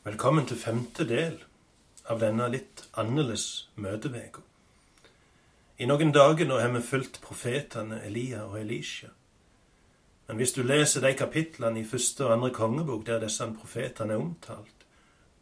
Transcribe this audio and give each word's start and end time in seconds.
Velkommen 0.00 0.46
til 0.48 0.56
femte 0.56 1.04
del 1.04 1.34
av 2.08 2.22
denne 2.22 2.46
litt 2.48 2.86
annerledes 2.96 3.42
møteveka. 3.76 4.40
I 5.76 5.88
noen 5.90 6.14
dager 6.16 6.46
nå 6.48 6.56
har 6.56 6.70
vi 6.72 6.80
fulgt 6.80 7.18
profetene 7.20 7.98
Elia 8.06 8.46
og 8.46 8.54
Elisha. 8.62 9.10
Men 10.24 10.40
hvis 10.40 10.54
du 10.56 10.62
leser 10.64 11.04
de 11.04 11.10
kapitlene 11.18 11.82
i 11.82 11.84
første 11.90 12.24
og 12.24 12.32
andre 12.32 12.48
kongebok 12.56 13.04
der 13.10 13.20
disse 13.20 13.44
profetene 13.58 14.16
er 14.16 14.22
omtalt, 14.22 14.86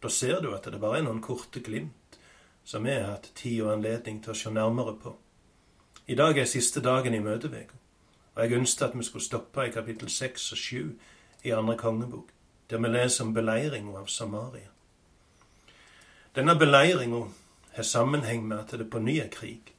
da 0.02 0.11
ser 0.11 0.43
du 0.43 0.48
at 0.57 0.66
det 0.66 0.80
bare 0.82 0.98
er 0.98 1.06
noen 1.06 1.22
korte 1.22 1.62
glimt 1.62 2.18
som 2.66 2.82
vi 2.82 2.96
har 2.96 3.12
hatt 3.12 3.29
tid 3.38 3.61
og 3.61 3.77
anledning 3.77 4.18
til 4.25 4.34
å 4.34 4.40
se 4.40 4.50
nærmere 4.50 4.96
på. 5.04 5.12
I 6.11 6.18
dag 6.18 6.34
er 6.34 6.50
siste 6.50 6.82
dagen 6.82 7.14
i 7.14 7.22
møteveka, 7.22 7.79
og 8.34 8.43
jeg 8.43 8.59
ønsket 8.59 8.88
at 8.88 8.98
vi 8.98 9.06
skulle 9.06 9.29
stoppe 9.29 9.68
i 9.68 9.77
kapittel 9.79 10.11
seks 10.11 10.50
og 10.50 10.62
sju 10.64 10.82
i 11.46 11.54
andre 11.54 11.79
kongebok 11.79 12.34
der 12.71 12.79
vi 12.79 12.89
leser 12.89 13.25
om 13.25 13.35
beleiringa 13.35 13.98
av 13.98 14.07
Samaria. 14.07 14.68
Denne 16.35 16.54
beleiringa 16.59 17.25
har 17.72 17.82
sammenheng 17.82 18.49
med 18.49 18.59
at 18.59 18.79
det 18.79 18.90
på 18.90 18.99
ny 18.99 19.18
er 19.18 19.29
krig. 19.29 19.75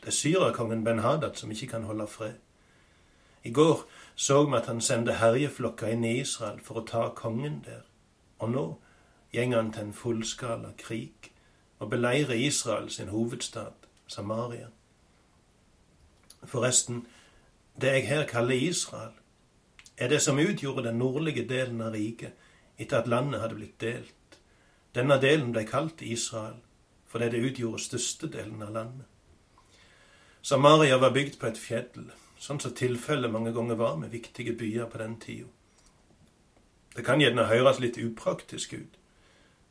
Det 0.00 0.06
er 0.06 0.12
syrakongen 0.12 0.84
Ben-Hadad 0.84 1.34
som 1.34 1.50
ikke 1.50 1.66
kan 1.66 1.82
holde 1.82 2.06
fred. 2.06 2.34
I 3.44 3.50
går 3.50 3.84
så 4.16 4.44
vi 4.44 4.56
at 4.56 4.66
han 4.66 4.80
sendte 4.80 5.12
herjeflokker 5.12 5.86
inn 5.86 6.04
i 6.04 6.20
Israel 6.20 6.60
for 6.60 6.80
å 6.80 6.86
ta 6.86 7.08
kongen 7.16 7.62
der. 7.64 7.82
Og 8.38 8.50
nå 8.50 8.66
går 9.34 9.56
han 9.56 9.72
til 9.72 9.82
en 9.82 9.92
fullskala 9.92 10.72
krig 10.78 11.32
og 11.78 11.90
beleirer 11.90 12.34
Israel 12.34 12.90
sin 12.90 13.08
hovedstad, 13.08 13.72
Samaria. 14.06 14.68
Forresten, 16.44 17.06
det 17.80 17.92
jeg 17.92 18.08
her 18.08 18.26
kaller 18.26 18.54
Israel, 18.54 19.12
er 19.96 20.08
det 20.08 20.20
som 20.22 20.38
utgjorde 20.38 20.88
den 20.88 20.98
nordlige 20.98 21.46
delen 21.48 21.80
av 21.80 21.94
riket 21.94 22.34
etter 22.76 23.00
at 23.00 23.08
landet 23.08 23.40
hadde 23.40 23.58
blitt 23.58 23.80
delt. 23.80 24.38
Denne 24.94 25.18
delen 25.22 25.52
ble 25.54 25.64
kalt 25.68 26.02
Israel 26.02 26.60
fordi 27.14 27.28
det 27.30 27.42
utgjorde 27.46 27.78
størstedelen 27.78 28.62
av 28.66 28.72
landet. 28.74 29.06
Samaria 30.42 30.96
var 30.98 31.12
bygd 31.14 31.36
på 31.38 31.46
et 31.46 31.58
fjell, 31.58 32.08
sånn 32.42 32.58
som 32.60 32.74
tilfellet 32.74 33.30
mange 33.30 33.52
ganger 33.54 33.78
var 33.78 33.94
med 34.00 34.10
viktige 34.10 34.56
byer 34.58 34.90
på 34.90 34.98
den 34.98 35.14
tida. 35.22 35.46
Det 36.94 37.04
kan 37.06 37.22
gjerne 37.22 37.46
høres 37.46 37.78
litt 37.78 38.00
upraktisk 38.02 38.74
ut, 38.74 38.98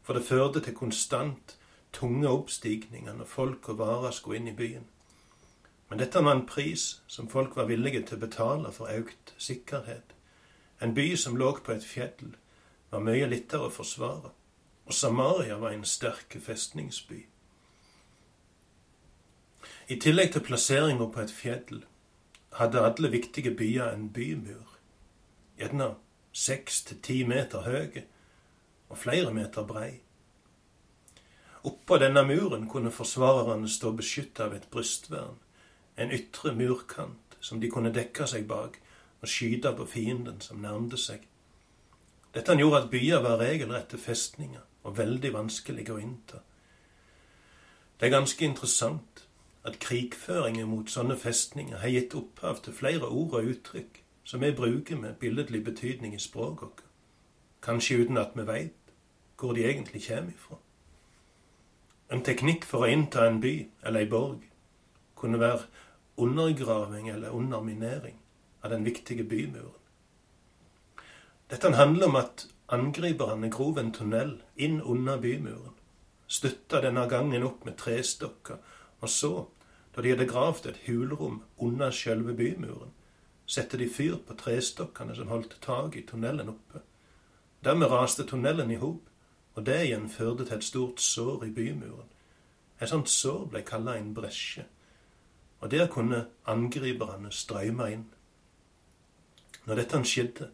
for 0.03 0.15
det 0.15 0.23
førte 0.27 0.63
til 0.63 0.75
konstant 0.75 1.57
tunge 1.93 2.31
oppstigninger 2.31 3.13
når 3.19 3.29
folk 3.29 3.69
og 3.69 3.79
varer 3.83 4.15
skulle 4.15 4.39
inn 4.39 4.49
i 4.51 4.55
byen. 4.57 4.87
Men 5.89 5.99
dette 5.99 6.21
var 6.23 6.35
en 6.35 6.45
pris 6.45 7.01
som 7.07 7.29
folk 7.29 7.55
var 7.55 7.67
villige 7.69 8.01
til 8.01 8.17
å 8.17 8.25
betale 8.25 8.71
for 8.73 8.89
økt 8.89 9.33
sikkerhet. 9.37 10.15
En 10.81 10.93
by 10.93 11.13
som 11.15 11.37
lå 11.37 11.51
på 11.63 11.75
et 11.75 11.85
fjell, 11.85 12.33
var 12.91 13.01
mye 13.01 13.27
lettere 13.29 13.67
å 13.67 13.73
forsvare, 13.73 14.31
og 14.85 14.93
Samaria 14.93 15.57
var 15.57 15.73
en 15.73 15.85
sterk 15.85 16.35
festningsby. 16.41 17.23
I 19.87 19.97
tillegg 19.99 20.33
til 20.33 20.45
plasseringa 20.45 21.07
på 21.11 21.21
et 21.23 21.33
fjell 21.33 21.83
hadde 22.57 22.83
alle 22.85 23.09
viktige 23.11 23.51
byer 23.57 23.93
en 23.93 24.09
bymur, 24.13 24.77
gjerne 25.59 25.93
seks 26.33 26.83
til 26.89 27.01
ti 27.05 27.19
meter 27.27 27.65
høy 27.67 28.03
og 28.89 28.97
flere 28.97 29.33
meter 29.33 29.65
brei. 29.67 30.01
Oppå 31.63 31.97
denne 32.01 32.25
muren 32.27 32.67
kunne 32.69 32.91
forsvarerne 32.91 33.69
stå 33.71 33.93
beskytta 33.97 34.49
av 34.49 34.55
et 34.57 34.69
brystvern 34.71 35.39
en 35.97 36.11
ytre 36.11 36.53
murkant 36.55 37.37
som 37.39 37.59
de 37.61 37.69
kunne 37.69 37.93
dekke 37.93 38.27
seg 38.27 38.47
bak 38.47 38.79
og 39.21 39.29
skyte 39.29 39.73
på 39.77 39.85
fienden 39.85 40.41
som 40.41 40.61
nærmde 40.63 40.97
seg. 40.97 41.27
Dette 42.33 42.55
gjorde 42.57 42.81
at 42.83 42.89
byer 42.89 43.21
var 43.21 43.37
regelrette 43.39 43.97
festninger 43.97 44.63
og 44.83 44.97
veldig 44.97 45.33
vanskelige 45.33 45.93
å 45.93 45.99
innta. 46.01 46.41
Det 47.99 48.07
er 48.07 48.15
ganske 48.17 48.45
interessant 48.45 49.27
at 49.63 49.79
krigføringen 49.79 50.67
mot 50.67 50.89
sånne 50.91 51.15
festninger 51.19 51.77
har 51.79 51.93
gitt 51.93 52.15
opphav 52.19 52.63
til 52.63 52.75
flere 52.75 53.07
ord 53.07 53.37
og 53.39 53.51
uttrykk 53.53 54.01
som 54.27 54.41
vi 54.41 54.51
bruker 54.55 54.97
med 54.99 55.19
billedlig 55.19 55.63
betydning 55.63 56.15
i 56.15 56.19
språket 56.19 56.61
vårt, 56.67 56.83
kanskje 57.63 58.01
uten 58.03 58.17
at 58.17 58.35
vi 58.35 58.47
veit 58.47 58.93
hvor 59.39 59.53
de 59.53 59.65
egentlig 59.67 60.03
kommer 60.07 60.31
ifra. 60.31 60.57
En 62.11 62.23
teknikk 62.23 62.65
for 62.67 62.83
å 62.83 62.91
innta 62.91 63.27
en 63.27 63.39
by 63.43 63.53
eller 63.83 64.03
ei 64.03 64.09
borg 64.09 64.43
kunne 65.15 65.39
være 65.39 65.67
undergraving 66.15 67.07
eller 67.07 67.29
underminering 67.29 68.19
av 68.61 68.69
den 68.69 68.83
viktige 68.83 69.23
bymuren. 69.23 69.79
Dette 71.49 71.75
handler 71.75 72.07
om 72.07 72.15
at 72.15 72.47
angriperne 72.67 73.49
grov 73.51 73.77
en 73.77 73.91
tunnel 73.93 74.37
inn 74.55 74.79
under 74.81 75.19
bymuren, 75.21 75.75
støtta 76.27 76.81
denne 76.81 77.03
gangen 77.09 77.43
opp 77.45 77.65
med 77.65 77.77
trestokker, 77.77 78.57
og 79.01 79.09
så, 79.09 79.33
da 79.93 80.01
de 80.01 80.13
hadde 80.13 80.29
gravd 80.29 80.69
et 80.71 80.83
hulrom 80.87 81.41
under 81.57 81.91
sjølve 81.91 82.33
bymuren, 82.33 82.93
sette 83.45 83.77
de 83.77 83.89
fyr 83.89 84.15
på 84.25 84.37
trestokkene 84.39 85.15
som 85.15 85.29
holdt 85.29 85.57
tak 85.61 85.97
i 85.99 86.05
tunnelen 86.07 86.53
oppe. 86.53 86.81
Dermed 87.63 87.91
raste 87.91 88.25
tunnelen 88.25 88.71
i 88.71 88.79
hop, 88.79 89.09
og 89.53 89.65
det 89.65 89.81
igjen 89.85 90.07
førte 90.09 90.47
til 90.47 90.57
et 90.57 90.65
stort 90.65 91.01
sår 91.01 91.45
i 91.45 91.51
bymuren. 91.53 92.09
Et 92.81 92.89
sånt 92.89 93.11
sår 93.11 93.45
ble 93.51 93.61
kalla 93.67 93.97
en 93.99 94.13
bresje 94.15 94.65
og 95.63 95.71
der 95.71 95.87
kunne 95.87 96.25
angriperne 96.45 97.31
strømme 97.31 97.85
inn. 97.91 98.07
Når 99.65 99.79
dette 99.79 100.01
skjedde, 100.03 100.49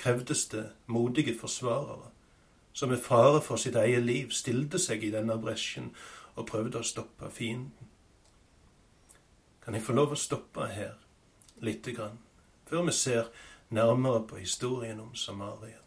krevdes 0.00 0.46
det 0.48 0.70
modige 0.86 1.34
forsvarere, 1.38 2.08
som 2.72 2.88
med 2.88 3.02
fare 3.04 3.42
for 3.44 3.60
sitt 3.60 3.76
eget 3.76 4.06
liv 4.08 4.32
stilte 4.32 4.80
seg 4.80 5.04
i 5.04 5.12
denne 5.12 5.36
bresjen 5.40 5.90
og 6.36 6.48
prøvde 6.48 6.80
å 6.80 6.88
stoppe 6.88 7.28
fienden. 7.30 7.92
Kan 9.60 9.76
jeg 9.76 9.84
få 9.84 9.92
lov 9.92 10.16
å 10.16 10.20
stoppe 10.24 10.70
her 10.72 10.96
lite 11.60 11.92
grann, 11.92 12.16
før 12.64 12.88
vi 12.88 12.96
ser 12.96 13.28
nærmere 13.68 14.24
på 14.24 14.40
historien 14.40 15.04
om 15.04 15.14
Samaria? 15.14 15.84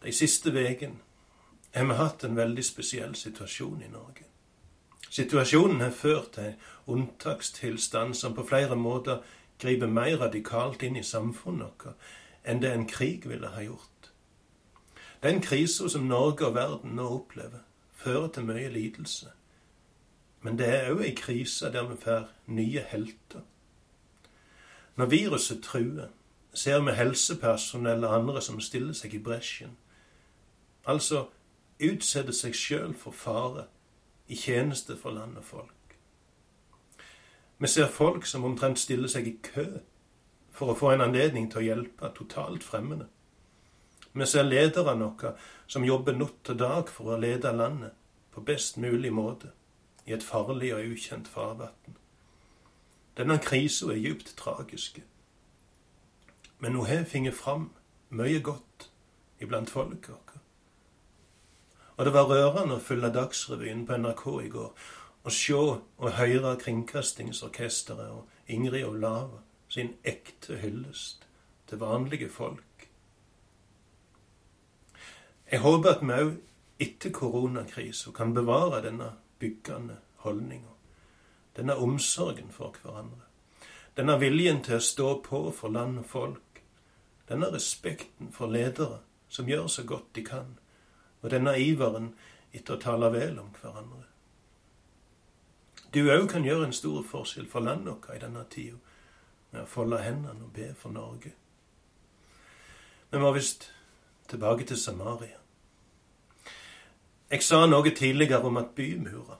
De 0.00 0.12
siste 0.12 0.48
ukene 0.48 0.96
har 1.74 1.84
vi 1.84 2.00
hatt 2.00 2.24
en 2.24 2.36
veldig 2.36 2.64
spesiell 2.64 3.12
situasjon 3.14 3.84
i 3.84 3.92
Norge. 3.92 4.31
Situasjonen 5.12 5.80
har 5.80 5.90
ført 5.90 6.30
til 6.32 6.44
en 6.44 6.54
unntakstilstand 6.86 8.14
som 8.16 8.34
på 8.34 8.46
flere 8.48 8.76
måter 8.76 9.18
griper 9.60 9.86
mer 9.86 10.16
radikalt 10.22 10.82
inn 10.82 10.96
i 10.96 11.04
samfunnet 11.04 11.84
vårt 11.84 12.06
enn 12.48 12.62
det 12.62 12.70
en 12.72 12.86
krig 12.88 13.28
ville 13.28 13.50
ha 13.52 13.60
gjort. 13.62 14.08
Den 15.22 15.42
krisa 15.44 15.88
som 15.88 16.08
Norge 16.10 16.46
og 16.48 16.54
verden 16.54 16.96
nå 16.96 17.04
opplever, 17.06 17.60
fører 17.94 18.28
til 18.34 18.48
mye 18.48 18.70
lidelse. 18.72 19.28
Men 20.42 20.58
det 20.58 20.66
er 20.66 20.90
òg 20.90 21.04
ei 21.06 21.12
krise 21.14 21.70
der 21.70 21.86
vi 21.86 21.98
får 22.02 22.24
nye 22.46 22.82
helter. 22.90 23.44
Når 24.96 25.12
viruset 25.12 25.62
truer, 25.62 26.08
ser 26.54 26.80
vi 26.82 26.96
helsepersonell 26.98 28.04
og 28.04 28.16
andre 28.16 28.42
som 28.42 28.60
stiller 28.60 28.96
seg 28.96 29.14
i 29.14 29.22
bresjen. 29.22 29.76
Altså 30.84 31.28
utsetter 31.78 32.34
seg 32.34 32.58
sjøl 32.58 32.96
for 32.98 33.14
fare 33.14 33.68
i 34.28 34.36
tjeneste 34.36 34.96
for 34.96 35.10
land 35.10 35.36
og 35.36 35.44
folk. 35.44 35.96
Vi 37.58 37.66
ser 37.66 37.88
folk 37.88 38.26
som 38.26 38.44
omtrent 38.44 38.78
stiller 38.78 39.08
seg 39.08 39.26
i 39.28 39.36
kø 39.42 39.66
for 40.50 40.72
å 40.72 40.76
få 40.78 40.92
en 40.92 41.04
anledning 41.04 41.48
til 41.50 41.62
å 41.62 41.66
hjelpe 41.66 42.10
totalt 42.16 42.64
fremmede. 42.66 43.06
Vi 44.12 44.26
ser 44.26 44.44
ledere 44.44 44.96
våre 44.98 45.34
som 45.66 45.86
jobber 45.86 46.16
natt 46.18 46.50
og 46.52 46.58
dag 46.58 46.90
for 46.92 47.14
å 47.14 47.20
lede 47.20 47.52
landet 47.56 47.94
på 48.34 48.44
best 48.44 48.76
mulig 48.76 49.12
måte 49.12 49.52
i 50.04 50.12
et 50.12 50.24
farlig 50.26 50.72
og 50.74 50.90
ukjent 50.92 51.28
farvann. 51.28 51.96
Denne 53.16 53.38
krisa 53.38 53.92
er 53.92 54.00
djupt 54.00 54.34
tragisk. 54.36 55.00
Men 56.58 56.74
hun 56.74 56.86
har 56.86 57.04
funnet 57.04 57.34
fram 57.34 57.70
mye 58.10 58.40
godt 58.40 58.90
iblant 59.40 59.70
folket 59.70 60.12
vårt. 60.14 60.41
Og 62.02 62.06
det 62.06 62.16
var 62.16 62.24
rørende 62.26 62.80
å 62.80 62.82
følge 62.82 63.12
Dagsrevyen 63.14 63.84
på 63.86 63.94
NRK 63.94 64.22
i 64.42 64.48
går 64.50 64.70
og 65.22 65.30
se 65.30 65.54
og 65.54 66.08
høre 66.16 66.56
Kringkastingsorkesteret 66.58 68.08
og 68.10 68.50
Ingrid 68.50 68.88
Olava 68.88 69.38
sin 69.70 69.92
ekte 70.02 70.56
hyllest 70.58 71.22
til 71.70 71.78
vanlige 71.78 72.26
folk. 72.26 72.88
Jeg 75.46 75.62
håper 75.62 75.92
at 75.92 76.02
vi 76.02 76.16
òg 76.24 76.32
etter 76.88 77.14
koronakrisa 77.14 78.10
kan 78.16 78.34
bevare 78.34 78.80
denne 78.82 79.12
byggende 79.38 80.00
holdninga, 80.24 80.74
denne 81.54 81.76
omsorgen 81.78 82.50
for 82.50 82.74
hverandre, 82.82 83.28
denne 83.94 84.18
viljen 84.18 84.58
til 84.66 84.80
å 84.80 84.88
stå 84.88 85.12
på 85.28 85.44
for 85.54 85.70
land 85.70 86.02
og 86.02 86.10
folk, 86.16 86.64
denne 87.30 87.54
respekten 87.54 88.34
for 88.34 88.50
ledere 88.50 89.04
som 89.30 89.46
gjør 89.46 89.70
så 89.70 89.86
godt 89.86 90.10
de 90.18 90.26
kan 90.26 90.56
og 91.22 91.30
denne 91.30 91.54
iveren 91.58 92.12
etter 92.52 92.76
å 92.76 92.82
tale 92.82 93.10
vel 93.14 93.38
om 93.40 93.52
hverandre. 93.60 94.06
Du 95.92 96.00
òg 96.08 96.26
kan 96.32 96.44
gjøre 96.44 96.70
en 96.70 96.76
stor 96.76 97.02
forskjell 97.04 97.46
for 97.52 97.64
landet 97.64 97.92
vårt 97.92 98.16
i 98.16 98.20
denne 98.22 98.44
tida 98.50 98.78
med 99.52 99.62
å 99.62 99.68
folde 99.68 100.00
hendene 100.00 100.46
og 100.46 100.52
be 100.56 100.70
for 100.78 100.94
Norge. 100.94 101.34
Vi 103.12 103.20
må 103.20 103.32
visst 103.36 103.68
tilbake 104.28 104.64
til 104.64 104.80
Samaria. 104.80 105.36
Jeg 107.32 107.44
sa 107.44 107.66
noe 107.66 107.90
tidligere 107.92 108.48
om 108.48 108.56
at 108.60 108.74
bymurer, 108.76 109.38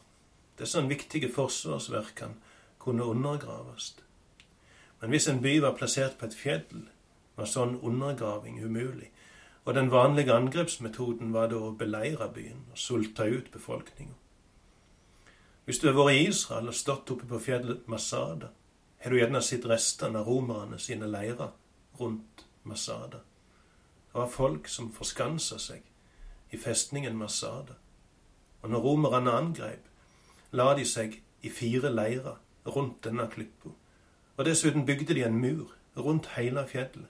disse 0.59 0.81
viktige 0.89 1.33
forsvarsverkene, 1.33 2.37
kunne 2.79 3.05
undergraves. 3.05 3.95
Men 5.01 5.11
hvis 5.11 5.29
en 5.29 5.43
by 5.43 5.59
var 5.63 5.77
plassert 5.77 6.19
på 6.19 6.27
et 6.27 6.37
fjell, 6.37 6.87
var 7.37 7.49
sånn 7.49 7.79
undergraving 7.81 8.61
umulig, 8.65 9.09
og 9.65 9.75
den 9.75 9.91
vanlige 9.91 10.35
angrepsmetoden 10.35 11.33
var 11.33 11.51
da 11.53 11.61
å 11.63 11.75
beleire 11.79 12.29
byen 12.35 12.65
og 12.73 12.79
sulte 12.79 13.29
ut 13.31 13.51
befolkninga. 13.53 14.15
Hvis 15.65 15.79
du 15.79 15.87
har 15.87 15.95
vært 15.95 16.17
i 16.17 16.25
Israel 16.27 16.73
og 16.73 16.75
stått 16.75 17.11
oppe 17.15 17.29
på 17.31 17.39
fjellet 17.39 17.87
Masada, 17.89 18.51
har 19.03 19.11
du 19.11 19.19
gjerne 19.19 19.43
sett 19.43 19.67
restene 19.67 20.19
av 20.19 20.27
romerne 20.27 20.79
sine 20.79 21.07
leirer 21.07 21.53
rundt 22.01 22.45
Masada. 22.65 23.23
Det 24.11 24.19
var 24.19 24.31
folk 24.31 24.69
som 24.69 24.91
forskansa 24.93 25.59
seg 25.59 25.87
i 26.51 26.59
festningen 26.59 27.17
Masada. 27.19 27.79
Og 28.63 28.71
når 28.71 28.83
romerne 28.83 29.33
angrep, 29.33 29.87
la 30.51 30.75
de 30.75 30.85
seg 30.87 31.21
i 31.43 31.51
fire 31.51 31.91
leirer 31.91 32.39
rundt 32.67 33.05
denne 33.05 33.29
klippa. 33.31 33.71
Og 34.37 34.45
dessuten 34.45 34.87
bygde 34.87 35.15
de 35.15 35.25
en 35.27 35.39
mur 35.39 35.71
rundt 35.97 36.27
hele 36.37 36.67
fjellet, 36.67 37.07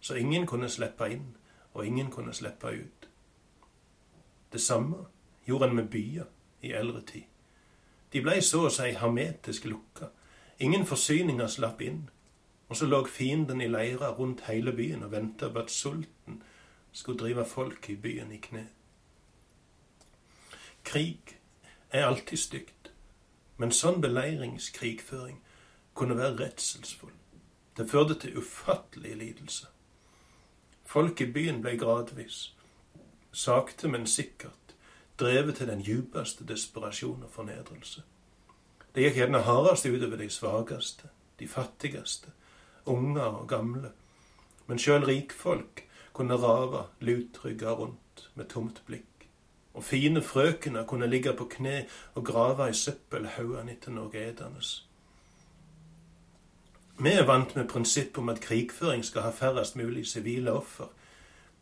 så 0.00 0.14
ingen 0.14 0.46
kunne 0.46 0.68
slippe 0.70 1.10
inn, 1.10 1.34
og 1.76 1.86
ingen 1.86 2.10
kunne 2.10 2.34
slippe 2.34 2.72
ut. 2.72 3.08
Det 4.52 4.60
samme 4.60 4.96
gjorde 5.46 5.68
en 5.68 5.76
med 5.76 5.88
byer 5.88 6.24
i 6.62 6.72
eldre 6.72 7.02
tid. 7.06 7.22
De 8.12 8.22
blei 8.22 8.40
så 8.40 8.62
å 8.66 8.72
si 8.72 8.94
hermetisk 8.96 9.66
lukka. 9.68 10.08
Ingen 10.58 10.86
forsyninger 10.88 11.50
slapp 11.52 11.82
inn. 11.84 12.06
Og 12.68 12.76
så 12.80 12.86
lå 12.88 13.04
fienden 13.06 13.60
i 13.60 13.68
leirer 13.68 14.16
rundt 14.18 14.46
hele 14.48 14.72
byen 14.72 15.04
og 15.06 15.12
venta 15.12 15.50
på 15.52 15.62
at 15.62 15.70
sulten 15.70 16.40
skulle 16.92 17.18
drive 17.20 17.44
folk 17.44 17.90
i 17.90 17.94
byen 17.96 18.32
i 18.32 18.40
kne. 18.42 18.64
Krig 20.84 21.36
er 21.90 22.06
alltid 22.06 22.38
stygt, 22.38 22.90
men 23.58 23.74
sånn 23.74 24.00
beleiringskrigføring 24.02 25.38
kunne 25.94 26.16
være 26.18 26.38
redselsfull. 26.40 27.14
Det 27.76 27.90
førte 27.90 28.18
til 28.18 28.38
ufattelig 28.40 29.16
lidelse. 29.20 29.68
Folk 30.86 31.20
i 31.20 31.26
byen 31.32 31.62
ble 31.64 31.74
gradvis, 31.78 32.52
sakte, 33.32 33.88
men 33.88 34.06
sikkert, 34.06 34.76
drevet 35.18 35.58
til 35.58 35.66
den 35.66 35.82
djupeste 35.82 36.46
desperasjon 36.46 37.24
og 37.26 37.32
fornedrelse. 37.34 38.04
Det 38.94 39.04
gikk 39.04 39.18
gjerne 39.18 39.42
hardest 39.44 39.88
utover 39.90 40.16
de 40.16 40.30
svakeste, 40.30 41.10
de 41.40 41.48
fattigste, 41.48 42.30
unger 42.86 43.26
og 43.42 43.48
gamle. 43.48 43.90
Men 44.66 44.78
sjøl 44.80 45.04
rikfolk 45.04 45.82
kunne 46.16 46.38
rave 46.40 46.86
lutrygga 47.04 47.74
rundt 47.76 48.28
med 48.34 48.48
tomt 48.48 48.82
blikk. 48.86 49.26
Og 49.74 49.84
fine 49.84 50.22
frøkener 50.22 50.86
kunne 50.88 51.10
ligge 51.10 51.34
på 51.36 51.44
kne 51.58 51.82
og 52.14 52.24
grave 52.24 52.70
i 52.70 52.78
søppelhaugene 52.78 53.74
etter 53.74 53.92
noe 53.92 54.14
etende. 54.16 54.62
Vi 56.98 57.12
er 57.12 57.26
vant 57.28 57.56
med 57.56 57.68
prinsippet 57.68 58.18
om 58.18 58.28
at 58.28 58.40
krigføring 58.40 59.04
skal 59.04 59.22
ha 59.22 59.30
færrest 59.30 59.76
mulig 59.76 60.06
sivile 60.06 60.52
offer, 60.52 60.86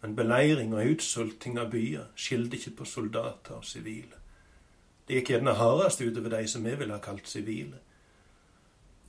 men 0.03 0.17
beleiring 0.17 0.75
og 0.75 0.87
utsulting 0.95 1.59
av 1.59 1.73
byer 1.73 2.05
skilte 2.15 2.57
ikke 2.57 2.77
på 2.79 2.85
soldater 2.85 3.57
og 3.57 3.65
sivile. 3.65 4.21
Det 5.09 5.19
gikk 5.19 5.33
gjerne 5.35 5.57
hardest 5.59 6.05
utover 6.05 6.37
de 6.37 6.47
som 6.49 6.65
vi 6.65 6.77
ville 6.79 6.95
ha 6.95 7.03
kalt 7.03 7.29
sivile. 7.29 7.83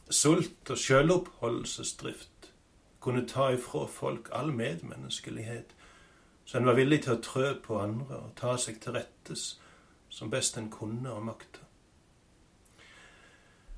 Sult 0.09 0.69
og 0.69 0.81
sjøloppholdelsesdrift 0.81 2.49
kunne 2.99 3.27
ta 3.29 3.51
ifra 3.53 3.85
folk 3.85 4.29
all 4.33 4.49
medmenneskelighet, 4.53 5.75
så 6.45 6.57
en 6.57 6.65
var 6.65 6.77
villig 6.81 7.03
til 7.05 7.15
å 7.15 7.21
trø 7.21 7.53
på 7.61 7.77
andre 7.81 8.17
og 8.17 8.35
ta 8.39 8.57
seg 8.57 8.81
til 8.81 8.97
rettes 8.97 9.47
som 10.09 10.33
best 10.33 10.57
en 10.57 10.71
kunne 10.73 11.13
og 11.13 11.23
makta. 11.25 11.61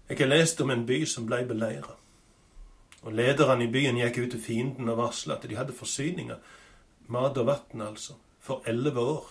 Jeg 0.10 0.20
har 0.20 0.32
lest 0.32 0.62
om 0.64 0.72
en 0.72 0.86
by 0.88 1.04
som 1.06 1.28
blei 1.28 1.44
beleira. 1.48 1.98
Og 3.02 3.14
lederne 3.14 3.64
i 3.64 3.72
byen 3.72 4.00
gikk 4.00 4.18
ut 4.24 4.32
til 4.32 4.42
fienden 4.42 4.90
og 4.90 4.98
varsla 4.98 5.38
at 5.38 5.46
de 5.50 5.56
hadde 5.56 5.74
forsyninger, 5.74 6.38
mat 7.08 7.38
og 7.38 7.46
vann 7.48 7.82
altså, 7.82 8.18
for 8.40 8.64
elleve 8.68 9.00
år. 9.00 9.30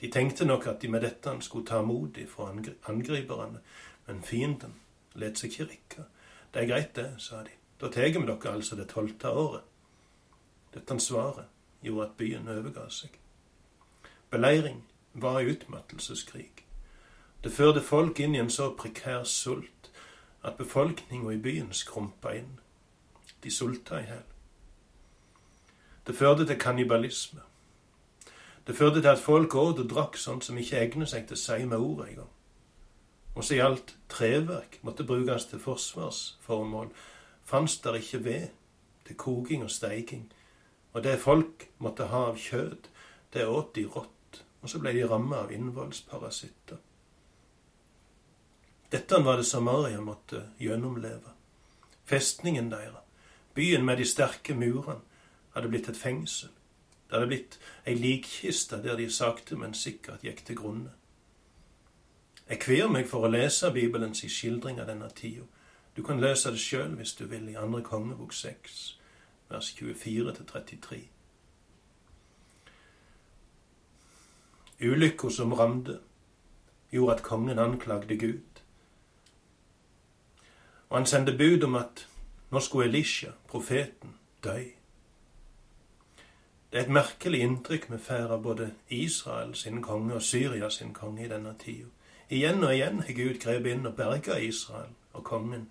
De 0.00 0.10
tenkte 0.10 0.44
nok 0.44 0.66
at 0.66 0.82
de 0.82 0.88
med 0.88 1.00
dette 1.00 1.36
skulle 1.40 1.66
ta 1.66 1.82
mot 1.82 2.18
fra 2.28 2.50
angriperne, 2.88 3.60
men 4.06 4.22
fienden 4.22 4.74
let 5.14 5.38
seg 5.38 5.50
ikke 5.50 5.70
rikke. 5.70 6.04
Det 6.54 6.62
er 6.62 6.68
greit, 6.68 6.94
det, 6.96 7.08
sa 7.18 7.42
de. 7.42 7.54
Da 7.80 7.88
tar 7.88 8.10
vi 8.10 8.26
dere 8.26 8.52
altså 8.52 8.76
det 8.76 8.88
tolvte 8.88 9.30
året. 9.30 9.62
Dette 10.74 10.98
svaret 11.00 11.46
gjorde 11.82 12.06
at 12.06 12.16
byen 12.18 12.48
overga 12.48 12.88
seg. 12.90 13.18
Beleiring 14.30 14.82
var 15.12 15.40
utmattelseskrig. 15.40 16.64
Det 17.44 17.52
førte 17.52 17.80
folk 17.80 18.18
inn 18.20 18.34
i 18.34 18.42
en 18.42 18.50
så 18.50 18.72
prekær 18.76 19.24
sult 19.24 19.77
at 20.42 20.56
befolkninga 20.56 21.30
i 21.30 21.42
byen 21.42 21.72
skrumpa 21.72 22.32
inn. 22.38 22.58
De 23.42 23.50
sulta 23.50 24.00
i 24.00 24.06
hjel. 24.06 24.24
Det 26.06 26.16
førte 26.16 26.46
til 26.46 26.58
kannibalisme. 26.58 27.40
Det 28.66 28.76
førte 28.76 29.00
til 29.00 29.08
at 29.08 29.18
folk 29.18 29.54
åt 29.54 29.78
og 29.78 29.90
drakk 29.90 30.16
sånt 30.16 30.44
som 30.44 30.58
ikke 30.58 30.80
egner 30.80 31.08
seg 31.08 31.26
til 31.28 31.36
å 31.36 31.40
si 31.40 31.64
med 31.64 31.78
ordet 31.78 32.08
engang. 32.10 32.32
Også 33.34 33.54
i 33.54 33.62
alt 33.62 33.94
treverk 34.08 34.80
måtte 34.82 35.06
brukes 35.06 35.46
til 35.46 35.60
forsvarsformål, 35.62 36.90
fantes 37.44 37.78
der 37.84 38.00
ikke 38.00 38.24
ved 38.24 38.48
til 39.06 39.16
koking 39.16 39.62
og 39.64 39.70
steiking, 39.70 40.26
og 40.92 41.04
det 41.04 41.20
folk 41.20 41.68
måtte 41.78 42.08
ha 42.10 42.24
av 42.32 42.40
kjøtt, 42.40 42.90
det 43.32 43.46
åt 43.46 43.74
de 43.76 43.86
rått, 43.86 44.42
og 44.62 44.68
så 44.68 44.80
ble 44.82 44.92
de 44.96 45.06
rammet 45.08 45.38
av 45.38 45.52
innvollsparasitter. 45.52 46.80
Dette 48.90 49.24
var 49.24 49.36
det 49.36 49.44
Samaria 49.44 50.00
måtte 50.00 50.48
gjennomleve. 50.58 51.34
Festningen 52.04 52.70
deres, 52.70 53.04
byen 53.54 53.84
med 53.84 53.98
de 53.98 54.04
sterke 54.04 54.54
murene, 54.54 55.02
hadde 55.52 55.68
blitt 55.68 55.88
et 55.88 55.96
fengsel. 55.96 56.48
Det 57.08 57.16
hadde 57.16 57.28
blitt 57.28 57.58
ei 57.84 57.94
likkiste 57.96 58.80
der 58.84 58.96
de 58.96 59.10
sakte, 59.12 59.56
men 59.56 59.74
sikkert 59.74 60.24
gikk 60.24 60.44
til 60.46 60.56
grunne. 60.56 60.94
Jeg 62.48 62.60
kver 62.64 62.88
meg 62.88 63.08
for 63.08 63.26
å 63.26 63.32
lese 63.32 63.68
Bibelens 63.72 64.24
skildring 64.24 64.80
av 64.80 64.88
denne 64.88 65.08
tida. 65.12 65.44
Du 65.96 66.02
kan 66.02 66.20
lese 66.20 66.52
det 66.54 66.60
sjøl 66.62 66.94
hvis 66.96 67.12
du 67.18 67.26
vil, 67.28 67.48
i 67.48 67.56
andre 67.60 67.82
kongebok 67.84 68.32
6, 68.32 68.76
vers 69.50 69.72
24-33. 69.76 71.00
Ulykka 74.80 75.28
som 75.34 75.52
ramde, 75.52 75.98
gjorde 76.92 77.16
at 77.16 77.22
kongen 77.26 77.58
anklagde 77.58 78.16
Gud. 78.16 78.47
Og 80.88 80.96
han 80.96 81.06
sendte 81.06 81.36
bud 81.36 81.62
om 81.62 81.74
at 81.74 82.06
nå 82.50 82.60
skulle 82.60 82.88
Elisha, 82.88 83.30
profeten, 83.48 84.14
dø. 84.44 84.58
Det 86.72 86.78
er 86.78 86.84
et 86.84 86.92
merkelig 86.92 87.40
inntrykk 87.40 87.90
vi 87.90 87.98
får 87.98 88.32
av 88.32 88.42
både 88.42 88.70
Israel 88.88 89.54
sin 89.56 89.82
konge 89.82 90.14
og 90.14 90.22
Syria 90.22 90.68
sin 90.70 90.92
konge 90.94 91.24
i 91.24 91.28
denne 91.28 91.54
tida. 91.60 91.88
Igjen 92.30 92.64
og 92.64 92.74
igjen 92.74 93.00
har 93.00 93.16
Gud 93.16 93.38
grepet 93.40 93.72
inn 93.72 93.88
og 93.88 93.96
berga 93.96 94.36
Israel 94.36 94.92
og 95.12 95.24
kongen, 95.24 95.68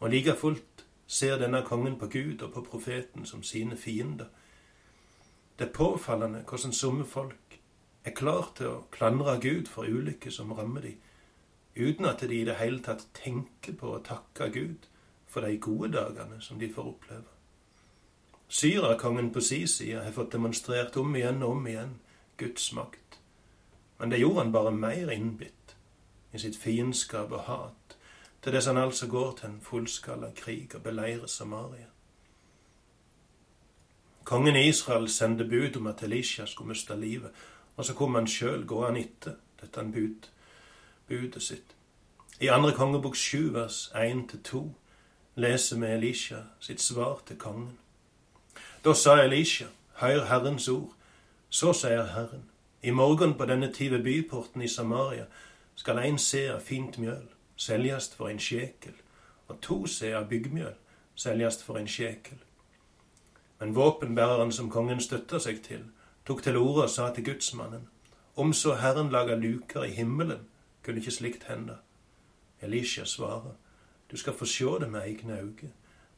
og 0.00 0.10
like 0.10 0.34
fullt 0.34 0.84
ser 1.06 1.38
denne 1.38 1.62
kongen 1.62 1.98
på 1.98 2.08
Gud 2.10 2.42
og 2.42 2.52
på 2.52 2.64
profeten 2.70 3.26
som 3.26 3.42
sine 3.42 3.76
fiender. 3.76 4.26
Det 5.58 5.68
er 5.68 5.72
påfallende 5.72 6.42
hvordan 6.48 6.72
somme 6.72 7.06
folk 7.06 7.58
er 8.04 8.10
klar 8.10 8.50
til 8.56 8.66
å 8.66 8.84
klandre 8.90 9.38
Gud 9.40 9.70
for 9.70 9.86
ulykker 9.86 10.30
som 10.30 10.52
rammer 10.52 10.80
dem, 10.80 10.98
uten 11.76 12.04
at 12.04 12.20
de 12.20 12.40
i 12.40 12.44
det 12.44 12.58
hele 12.60 12.82
tatt 12.84 13.06
tenker 13.16 13.76
på 13.78 13.94
å 13.94 14.02
takke 14.04 14.50
Gud 14.52 14.88
for 15.26 15.40
de 15.40 15.56
gode 15.56 15.92
dagene 15.94 16.40
som 16.40 16.58
de 16.60 16.68
får 16.72 16.90
oppleve. 16.90 17.30
Syrakongen 18.52 19.30
på 19.32 19.40
si 19.40 19.66
side 19.66 20.02
har 20.04 20.12
fått 20.12 20.32
demonstrert 20.32 20.96
om 21.00 21.16
igjen 21.16 21.42
og 21.42 21.56
om 21.56 21.66
igjen 21.66 21.94
Guds 22.36 22.72
makt. 22.76 23.16
Men 23.98 24.12
det 24.12 24.18
gjorde 24.20 24.42
han 24.42 24.52
bare 24.52 24.74
mer 24.76 25.10
innbitt 25.10 25.76
i 26.32 26.38
sitt 26.38 26.56
fiendskap 26.56 27.32
og 27.32 27.46
hat, 27.46 27.96
til 28.42 28.52
dess 28.52 28.66
han 28.66 28.80
altså 28.80 29.06
går 29.08 29.32
til 29.38 29.48
en 29.48 29.60
fullskala 29.62 30.32
krig 30.36 30.74
og 30.74 30.82
beleirer 30.84 31.26
Samaria. 31.26 31.88
Kongen 34.24 34.56
i 34.56 34.68
Israel 34.68 35.08
sendte 35.08 35.44
bud 35.44 35.76
om 35.76 35.86
at 35.86 36.02
Elisha 36.02 36.46
skulle 36.46 36.74
miste 36.74 36.96
livet, 36.96 37.30
og 37.76 37.84
så 37.84 37.94
kom 37.94 38.14
han 38.14 38.28
sjøl 38.28 38.66
gående 38.68 39.00
etter 39.00 39.40
dette 39.60 39.80
han 39.80 39.92
budet 39.92 40.28
sitt. 41.38 41.76
I 42.40 42.48
andre 42.48 42.72
kongebok 42.72 43.16
sju 43.16 43.52
vers 43.52 43.90
1-2 43.94 44.62
leser 45.34 45.76
vi 45.80 45.86
Elisha 45.86 46.36
sitt 46.60 46.80
svar 46.80 47.22
til 47.26 47.36
kongen. 47.36 47.78
Da 48.84 48.94
sa 48.94 49.16
Elisha, 49.22 49.66
hør 49.94 50.24
Herrens 50.24 50.68
ord. 50.68 50.92
Så 51.50 51.72
sier 51.72 52.04
Herren, 52.04 52.44
i 52.82 52.90
morgen 52.90 53.34
på 53.34 53.44
denne 53.44 53.72
tid 53.72 53.90
ved 53.90 54.02
byporten 54.02 54.62
i 54.62 54.68
Samaria 54.68 55.24
skal 55.74 55.98
en 55.98 56.18
se 56.18 56.48
av 56.50 56.60
fint 56.60 56.98
mjøl 56.98 57.28
selges 57.56 58.14
for 58.14 58.28
en 58.28 58.40
sjekel, 58.40 58.94
og 59.48 59.60
to 59.62 59.86
se 59.86 60.14
av 60.14 60.26
byggmjøl 60.28 60.74
selges 61.14 61.62
for 61.62 61.78
en 61.78 61.88
sjekel. 61.88 62.38
Men 63.60 63.74
våpenbæreren 63.76 64.52
som 64.52 64.70
kongen 64.70 65.00
støtta 65.00 65.38
seg 65.38 65.62
til, 65.62 65.84
tok 66.26 66.42
til 66.42 66.56
orde 66.56 66.88
og 66.88 66.90
sa 66.90 67.12
til 67.14 67.24
gudsmannen, 67.24 67.88
Om 68.36 68.52
så 68.52 68.74
Herren 68.74 69.10
lager 69.10 69.36
luker 69.36 69.84
i 69.84 69.90
himmelen, 69.90 70.46
kunne 70.82 70.98
ikke 70.98 71.10
slikt 71.10 71.44
hende. 71.44 71.78
Elisha 72.60 73.04
svarer, 73.04 73.54
du 74.10 74.16
skal 74.16 74.34
få 74.34 74.44
sjå 74.44 74.78
det 74.78 74.90
med 74.90 75.00
egne 75.00 75.38
øyne, 75.38 75.72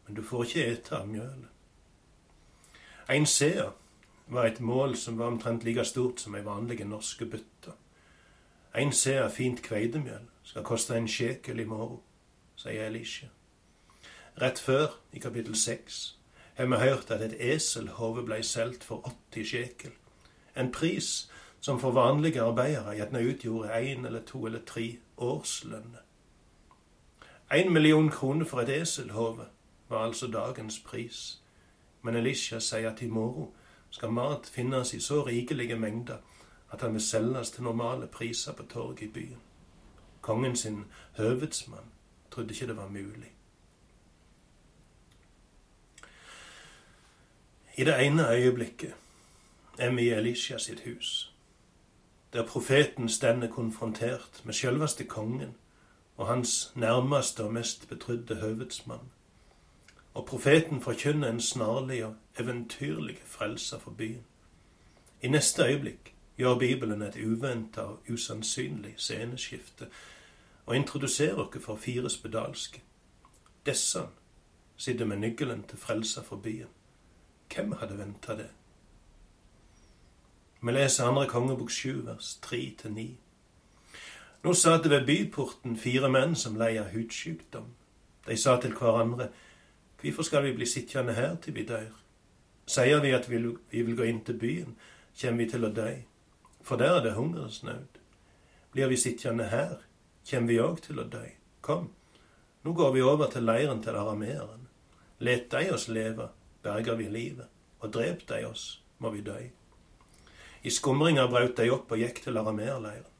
men 0.06 0.16
du 0.16 0.22
får 0.22 0.44
ikke 0.44 0.66
ete 0.66 0.96
av 0.96 1.08
mjølet. 1.08 1.48
Ein 3.08 3.26
seer 3.26 3.72
var 4.26 4.46
et 4.46 4.60
mål 4.60 4.96
som 4.96 5.18
var 5.18 5.26
omtrent 5.26 5.64
like 5.64 5.84
stort 5.84 6.20
som 6.20 6.34
ei 6.34 6.44
vanlig 6.44 6.84
norske 6.86 7.26
bytte. 7.26 7.72
Ein 8.74 8.92
seer 8.92 9.28
fint 9.28 9.62
kveitemjøl 9.62 10.24
skal 10.42 10.64
koste 10.64 10.96
en 10.96 11.08
sjekel 11.08 11.60
i 11.60 11.64
morgen, 11.64 12.00
sier 12.56 12.86
Elisha. 12.86 13.26
Rett 14.40 14.58
før, 14.58 14.98
i 15.12 15.18
kapittel 15.18 15.56
seks, 15.56 16.18
har 16.54 16.66
vi 16.66 16.76
hørt 16.76 17.10
at 17.10 17.22
et 17.22 17.36
eselhove 17.38 18.24
blei 18.24 18.42
solgt 18.42 18.84
for 18.84 19.04
80 19.30 19.46
sjekel. 19.46 19.92
En 20.56 20.72
pris 20.72 21.30
som 21.64 21.80
for 21.80 21.90
vanlige 21.90 22.42
arbeidere 22.42 22.92
gjerne 22.92 23.20
utgjorde 23.24 23.68
én 23.72 24.06
eller 24.06 24.20
to 24.20 24.46
eller 24.46 24.60
tre 24.66 24.98
årslønner. 25.16 26.02
Én 27.52 27.70
million 27.70 28.10
kroner 28.10 28.44
for 28.44 28.60
et 28.60 28.68
eselhove 28.68 29.46
var 29.88 30.04
altså 30.04 30.26
dagens 30.26 30.78
pris. 30.78 31.40
Men 32.02 32.16
Elisha 32.16 32.58
sier 32.58 32.90
at 32.90 33.02
i 33.02 33.06
morgen 33.06 33.48
skal 33.90 34.12
mat 34.12 34.46
finnes 34.46 34.94
i 34.94 35.00
så 35.00 35.22
rikelige 35.26 35.76
mengder 35.76 36.18
at 36.70 36.80
han 36.80 36.92
vil 36.92 37.00
selges 37.00 37.50
til 37.50 37.62
normale 37.62 38.06
priser 38.06 38.52
på 38.52 38.62
torget 38.62 39.00
i 39.00 39.08
byen. 39.08 39.40
Kongen 40.20 40.56
sin 40.56 40.84
høvedsmann 41.16 41.92
trodde 42.30 42.52
ikke 42.52 42.66
det 42.66 42.76
var 42.76 42.88
mulig. 42.88 43.32
I 47.76 47.84
det 47.84 48.06
ene 48.06 48.32
øyeblikket 48.32 48.94
er 49.78 49.90
vi 49.90 50.02
i 50.02 50.08
Elisha 50.08 50.58
sitt 50.58 50.80
hus, 50.80 51.33
der 52.34 52.42
profeten 52.42 53.08
stender 53.08 53.48
konfrontert 53.48 54.42
med 54.44 54.54
sjølveste 54.54 55.04
kongen 55.04 55.54
og 56.16 56.26
hans 56.26 56.72
nærmeste 56.74 57.44
og 57.44 57.52
mest 57.52 57.88
betrydde 57.88 58.34
høvedsmann. 58.34 59.10
Og 60.14 60.26
profeten 60.26 60.80
forkynner 60.80 61.28
en 61.30 61.40
snarlig 61.40 62.04
og 62.04 62.14
eventyrlig 62.38 63.18
frelse 63.24 63.80
for 63.80 63.90
byen. 63.90 64.24
I 65.22 65.28
neste 65.28 65.62
øyeblikk 65.62 66.14
gjør 66.36 66.58
Bibelen 66.58 67.02
et 67.02 67.16
uventa 67.16 67.80
og 67.80 68.00
usannsynlig 68.10 68.94
sceneskifte 68.96 69.86
og 70.66 70.76
introduserer 70.76 71.36
oss 71.36 71.64
for 71.64 71.76
fire 71.76 72.10
spedalske. 72.10 72.82
Disse 73.66 74.02
sitter 74.76 75.04
med 75.04 75.16
nøkkelen 75.16 75.62
til 75.62 75.78
frelsa 75.78 76.20
for 76.20 76.36
byen. 76.36 76.68
Hvem 77.54 77.72
hadde 77.72 77.98
venta 77.98 78.36
det? 78.36 78.50
Vi 80.64 80.72
leser 80.72 81.04
andre 81.04 81.26
kongebok 81.28 81.70
sju, 81.70 82.00
vers 82.06 82.38
tre 82.40 82.60
til 82.78 82.92
ni. 82.92 83.08
Nå 84.44 84.52
satt 84.56 84.84
det 84.84 84.90
ved 84.90 85.06
byporten 85.06 85.76
fire 85.76 86.08
menn 86.08 86.32
som 86.36 86.56
lei 86.56 86.78
hudsykdom. 86.78 87.66
De 88.24 88.36
sa 88.36 88.56
til 88.60 88.72
hverandre, 88.72 89.28
Hvorfor 90.04 90.22
skal 90.22 90.44
vi 90.44 90.52
bli 90.52 90.66
sittende 90.66 91.12
her 91.12 91.36
til 91.36 91.54
vi 91.54 91.62
dør? 91.64 91.92
Sier 92.66 93.00
vi 93.00 93.12
at 93.16 93.30
vi 93.30 93.82
vil 93.82 93.96
gå 93.96 94.02
inn 94.04 94.20
til 94.24 94.36
byen, 94.36 94.74
kommer 95.20 95.44
vi 95.44 95.46
til 95.50 95.64
å 95.64 95.70
dø, 95.72 95.92
for 96.60 96.76
der 96.76 96.98
er 96.98 97.02
det 97.06 97.14
hungersnød. 97.16 98.00
Blir 98.72 98.88
vi 98.92 98.98
sittende 99.00 99.48
her, 99.48 99.78
kommer 100.30 100.52
vi 100.52 100.60
òg 100.60 100.82
til 100.84 101.00
å 101.00 101.08
dø. 101.08 101.24
Kom, 101.60 101.88
nå 102.64 102.72
går 102.72 102.92
vi 102.92 103.02
over 103.02 103.32
til 103.32 103.48
leiren 103.48 103.80
til 103.82 103.96
arameeren. 103.96 104.68
Let 105.20 105.48
de 105.50 105.70
oss 105.72 105.88
leve, 105.88 106.28
berger 106.62 107.00
vi 107.00 107.08
livet, 107.08 107.48
og 107.80 107.92
drep 107.96 108.28
de 108.28 108.44
oss, 108.44 108.82
må 108.98 109.10
vi 109.10 109.24
dø. 109.24 109.40
I 110.64 110.70
skumringa 110.72 111.26
brøt 111.28 111.58
de 111.58 111.68
opp 111.72 111.92
og 111.92 112.00
gikk 112.00 112.22
til 112.24 112.40
arameerleiren. 112.40 113.10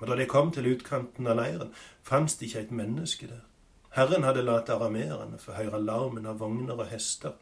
Men 0.00 0.10
da 0.10 0.16
de 0.18 0.26
kom 0.30 0.50
til 0.54 0.66
utkanten 0.72 1.26
av 1.30 1.38
leiren, 1.38 1.70
fantes 2.02 2.38
det 2.38 2.48
ikke 2.48 2.64
et 2.66 2.74
menneske 2.74 3.28
der. 3.30 3.44
Herren 3.94 4.26
hadde 4.26 4.44
latt 4.46 4.70
arameerne 4.70 5.38
få 5.42 5.56
høre 5.56 5.80
larmen 5.82 6.26
av 6.26 6.38
vogner 6.42 6.78
og 6.78 6.90
hester, 6.90 7.34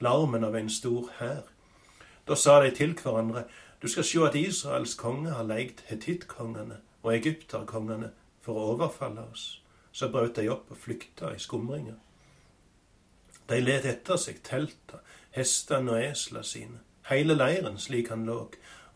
larmen 0.00 0.46
av 0.46 0.56
en 0.58 0.70
stor 0.70 1.10
hær. 1.18 1.42
Da 2.26 2.38
sa 2.38 2.60
de 2.62 2.70
til 2.74 2.94
hverandre, 2.98 3.44
du 3.82 3.88
skal 3.88 4.06
sjå 4.06 4.24
at 4.28 4.38
Israels 4.38 4.94
konge 4.98 5.34
har 5.34 5.46
leid 5.46 5.82
hetittkongene 5.88 6.80
og 7.02 7.14
egypterkongene 7.14 8.10
for 8.44 8.58
å 8.58 8.66
overfalle 8.74 9.26
oss. 9.32 9.60
Så 9.92 10.10
brøt 10.10 10.36
de 10.38 10.48
opp 10.52 10.70
og 10.70 10.78
flykta 10.78 11.32
i 11.34 11.42
skumringa. 11.42 11.96
De 13.50 13.58
let 13.58 13.86
etter 13.88 14.18
seg 14.20 14.42
telta, 14.46 15.00
hestene 15.34 15.96
og 15.96 16.04
eslene 16.04 16.46
sine, 16.46 16.82
hele 17.10 17.34
leiren 17.34 17.78
slik 17.78 18.12
han 18.14 18.22
lå, 18.28 18.44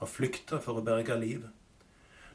og 0.00 0.10
flykta 0.10 0.60
for 0.62 0.80
å 0.80 0.84
berge 0.84 1.16
livet. 1.20 1.50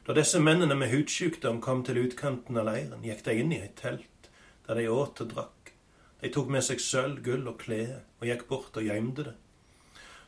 Da 0.06 0.16
disse 0.16 0.40
mennene 0.40 0.74
med 0.74 0.90
hudsykdom 0.90 1.60
kom 1.60 1.84
til 1.84 2.00
utkanten 2.00 2.56
av 2.58 2.66
leiren, 2.70 3.04
gikk 3.04 3.24
de 3.26 3.36
inn 3.36 3.52
i 3.52 3.60
et 3.60 3.76
telt, 3.78 4.30
der 4.66 4.80
de 4.80 4.88
åt 4.88 5.20
og 5.20 5.32
drakk. 5.34 5.72
De 6.20 6.30
tok 6.32 6.50
med 6.52 6.64
seg 6.64 6.80
sølv, 6.80 7.20
gull 7.24 7.46
og 7.48 7.60
klede, 7.60 8.00
og 8.20 8.26
gikk 8.28 8.46
bort 8.48 8.76
og 8.76 8.84
gjemte 8.84 9.28
det. 9.30 9.36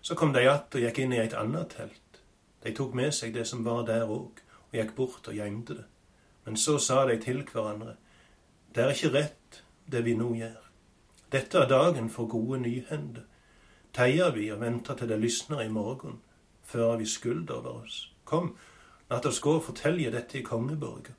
Så 0.00 0.14
kom 0.14 0.32
de 0.32 0.46
att 0.48 0.74
og 0.74 0.80
gikk 0.80 0.98
inn 0.98 1.12
i 1.12 1.18
et 1.18 1.34
annet 1.34 1.70
telt. 1.70 2.22
De 2.62 2.72
tok 2.74 2.94
med 2.94 3.14
seg 3.14 3.34
det 3.34 3.46
som 3.46 3.64
var 3.64 3.84
der 3.86 4.06
òg, 4.06 4.40
og 4.70 4.72
gikk 4.72 4.94
bort 4.96 5.28
og 5.28 5.34
gjemte 5.34 5.74
det. 5.74 5.84
Men 6.44 6.56
så 6.56 6.78
sa 6.78 7.06
de 7.06 7.18
til 7.18 7.42
hverandre, 7.42 7.96
det 8.74 8.84
er 8.84 8.90
ikke 8.90 9.12
rett, 9.14 9.62
det 9.86 10.04
vi 10.04 10.14
nå 10.16 10.34
gjør. 10.34 10.60
Dette 11.32 11.58
er 11.58 11.68
dagen 11.68 12.10
for 12.10 12.26
gode 12.26 12.58
nyhender. 12.60 13.24
Teier 13.92 14.32
vi 14.32 14.48
og 14.52 14.60
venter 14.60 14.94
til 14.96 15.08
det 15.08 15.18
lysner 15.20 15.60
i 15.60 15.68
morgen, 15.68 16.20
fører 16.72 16.96
vi 16.96 17.06
skyld 17.06 17.50
over 17.50 17.82
oss. 17.84 18.12
Kom, 18.24 18.56
la 19.10 19.20
oss 19.28 19.40
gå 19.40 19.58
og 19.58 19.66
fortelle 19.68 20.12
dette 20.12 20.38
i 20.40 20.46
kongeborget. 20.46 21.14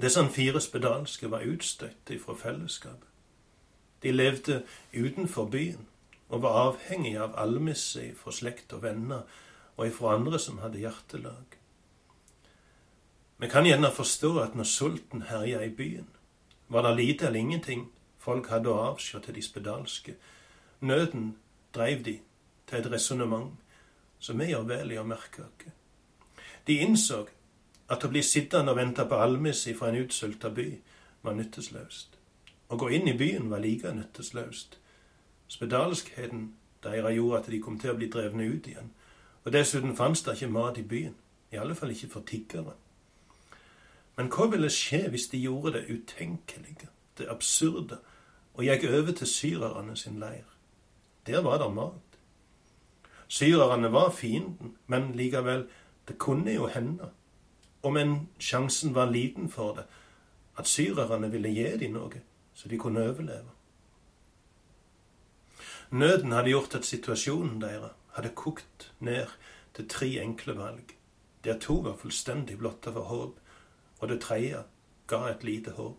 Disse 0.00 0.22
fire 0.34 0.60
spedalske 0.60 1.30
var 1.30 1.46
utstøtte 1.46 2.18
fra 2.18 2.34
fellesskapet. 2.34 3.08
De 4.02 4.12
levde 4.12 4.62
utenfor 4.92 5.44
byen 5.44 5.86
og 6.28 6.42
var 6.42 6.58
avhengige 6.68 7.22
av 7.22 7.36
almisse 7.38 8.10
fra 8.18 8.32
slekt 8.32 8.72
og 8.72 8.82
venner 8.82 9.22
og 9.76 9.86
ifra 9.86 10.16
andre 10.16 10.38
som 10.38 10.58
hadde 10.58 10.82
hjertelag. 10.82 11.56
Vi 13.38 13.48
kan 13.48 13.66
gjerne 13.66 13.90
forstå 13.92 14.38
at 14.42 14.54
når 14.54 14.64
sulten 14.64 15.22
herja 15.30 15.62
i 15.64 15.70
byen, 15.70 16.08
var 16.68 16.82
det 16.82 16.96
lite 16.96 17.26
eller 17.26 17.40
ingenting 17.40 17.88
folk 18.18 18.48
hadde 18.48 18.70
å 18.70 18.82
avsjå 18.90 19.20
til 19.24 19.34
de 19.34 19.42
spedalske. 19.42 20.14
Nøden 20.80 21.36
dreiv 21.74 22.04
de 22.04 22.18
til 22.66 22.78
et 22.78 22.90
resonnement 22.92 23.52
som 24.18 24.38
vi 24.40 24.50
gjør 24.50 24.66
vel 24.68 24.92
i 24.94 24.98
å 25.00 25.06
merke 25.06 25.44
oss. 25.44 25.72
De 26.66 26.78
innså 26.80 27.24
at 27.92 28.04
å 28.04 28.08
bli 28.08 28.22
sittende 28.24 28.72
og 28.72 28.78
vente 28.78 29.04
på 29.04 29.20
almisse 29.20 29.74
fra 29.76 29.90
en 29.90 30.00
utsulta 30.00 30.48
by 30.50 30.68
var 31.22 31.36
nyttesløst. 31.36 32.16
Å 32.68 32.76
gå 32.80 32.88
inn 32.96 33.08
i 33.08 33.16
byen 33.16 33.50
var 33.50 33.60
like 33.60 33.92
nyttesløst. 33.92 34.78
Spedalskheten 35.48 36.54
deres 36.84 37.16
gjorde 37.16 37.38
at 37.38 37.50
de 37.52 37.60
kom 37.60 37.76
til 37.80 37.92
å 37.92 37.98
bli 37.98 38.08
drevne 38.12 38.48
ut 38.48 38.66
igjen. 38.68 38.90
Og 39.44 39.52
dessuten 39.52 39.96
fantes 39.96 40.24
det 40.24 40.38
ikke 40.38 40.52
mat 40.52 40.80
i 40.80 40.86
byen. 40.88 41.14
I 41.52 41.60
alle 41.60 41.76
fall 41.76 41.92
ikke 41.92 42.10
for 42.16 42.26
tiggere. 42.26 42.74
Men 44.16 44.30
hva 44.32 44.48
ville 44.50 44.70
skje 44.70 45.04
hvis 45.10 45.28
de 45.32 45.42
gjorde 45.42 45.74
det 45.76 45.84
utenkelige, 45.90 46.88
det 47.18 47.28
absurde, 47.30 47.98
og 48.54 48.64
gikk 48.64 48.86
over 48.88 49.12
til 49.12 49.26
syrerne 49.26 49.96
sin 49.96 50.20
leir? 50.22 50.46
Der 51.26 51.42
var 51.42 51.58
det 51.58 51.70
mat. 51.74 52.13
Syrerne 53.34 53.92
var 53.92 54.10
fienden, 54.10 54.76
men 54.86 55.12
likevel, 55.12 55.68
det 56.08 56.18
kunne 56.18 56.52
jo 56.52 56.68
hende, 56.70 57.08
om 57.82 57.96
enn 57.98 58.12
sjansen 58.38 58.92
var 58.94 59.08
liten 59.10 59.48
for 59.50 59.72
det, 59.74 59.84
at 60.54 60.68
syrerne 60.70 61.30
ville 61.32 61.50
gi 61.50 61.64
dem 61.80 61.96
noe, 61.96 62.20
så 62.54 62.68
de 62.70 62.78
kunne 62.78 63.02
overleve. 63.02 63.50
Nøden 65.90 66.30
hadde 66.32 66.52
gjort 66.52 66.76
at 66.78 66.86
situasjonen 66.86 67.56
deres 67.64 67.96
hadde 68.14 68.30
kokt 68.38 68.86
ned 69.00 69.32
til 69.74 69.88
tre 69.90 70.10
enkle 70.22 70.54
valg, 70.60 70.92
der 71.42 71.58
to 71.58 71.80
var 71.82 71.96
fullstendig 71.98 72.58
blotta 72.58 72.92
for 72.94 73.08
håp, 73.10 73.40
og 73.98 74.12
det 74.12 74.20
tredje 74.22 74.60
ga 75.10 75.24
et 75.32 75.42
lite 75.42 75.74
håp. 75.74 75.98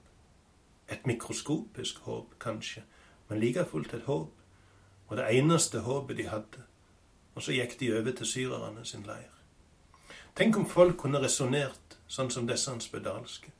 Et 0.87 1.03
mikroskopisk 1.03 1.99
håp, 2.07 2.39
kanskje, 2.39 2.85
men 3.27 3.43
like 3.43 3.65
fullt 3.65 3.93
et 3.93 4.07
håp. 4.07 4.31
Og 5.07 5.17
det 5.17 5.27
eneste 5.35 5.83
håpet 5.83 6.17
de 6.17 6.29
hadde. 6.29 6.63
Og 7.35 7.43
så 7.43 7.51
gikk 7.51 7.79
de 7.79 7.91
over 7.97 8.11
til 8.11 8.27
syrerne 8.27 8.85
sin 8.85 9.03
leir. 9.03 9.31
Tenk 10.35 10.57
om 10.57 10.67
folk 10.69 10.97
kunne 10.99 11.21
resonnert 11.23 11.97
sånn 12.07 12.31
som 12.31 12.47
disse 12.47 12.71
spedalske. 12.83 13.51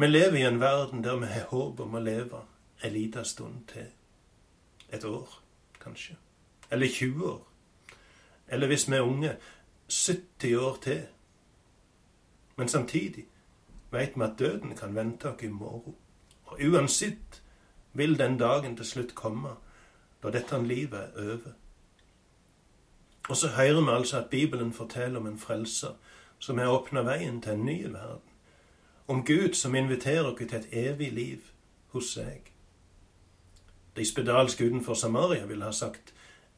Vi 0.00 0.06
lever 0.06 0.38
i 0.38 0.46
en 0.48 0.60
verden 0.60 1.02
der 1.04 1.16
vi 1.20 1.28
har 1.28 1.48
håp 1.50 1.80
om 1.80 1.94
å 1.94 2.00
leve 2.00 2.44
en 2.82 2.92
liten 2.92 3.24
stund 3.24 3.66
til. 3.68 3.90
Et 4.88 5.04
år, 5.04 5.28
kanskje. 5.80 6.16
Eller 6.70 6.88
20 6.88 7.26
år. 7.26 7.42
Eller 8.48 8.66
hvis 8.66 8.88
vi 8.88 8.96
er 8.96 9.02
unge 9.02 9.36
70 9.88 10.56
år 10.56 10.78
til. 10.82 11.02
Men 12.56 12.68
samtidig 12.68 13.26
veit 13.90 14.16
vi 14.16 14.24
at 14.24 14.38
døden 14.38 14.76
kan 14.76 14.94
vente 14.94 15.30
oss 15.30 15.42
i 15.42 15.48
morgen. 15.48 15.96
Og 16.44 16.60
uansett 16.60 17.42
vil 17.92 18.18
den 18.18 18.38
dagen 18.38 18.76
til 18.76 18.86
slutt 18.86 19.14
komme 19.14 19.56
da 20.22 20.30
dette 20.30 20.62
livet 20.62 21.00
er 21.00 21.32
over. 21.34 21.52
Og 23.28 23.36
så 23.36 23.48
hører 23.48 23.80
vi 23.80 23.90
altså 23.90 24.18
at 24.18 24.30
Bibelen 24.30 24.72
forteller 24.72 25.20
om 25.20 25.26
en 25.26 25.38
frelser 25.38 25.94
som 26.38 26.58
har 26.58 26.72
åpna 26.72 27.02
veien 27.02 27.40
til 27.42 27.52
en 27.52 27.64
ny 27.64 27.82
verden. 27.92 28.26
Om 29.08 29.24
Gud 29.24 29.54
som 29.54 29.74
inviterer 29.74 30.24
oss 30.24 30.38
til 30.38 30.54
et 30.54 30.68
evig 30.72 31.12
liv 31.12 31.50
hos 31.92 32.12
seg. 32.14 32.52
De 33.96 34.04
spedalske 34.04 34.66
utenfor 34.66 34.94
Samaria 34.94 35.46
ville 35.46 35.64
ha 35.64 35.72
sagt 35.72 36.14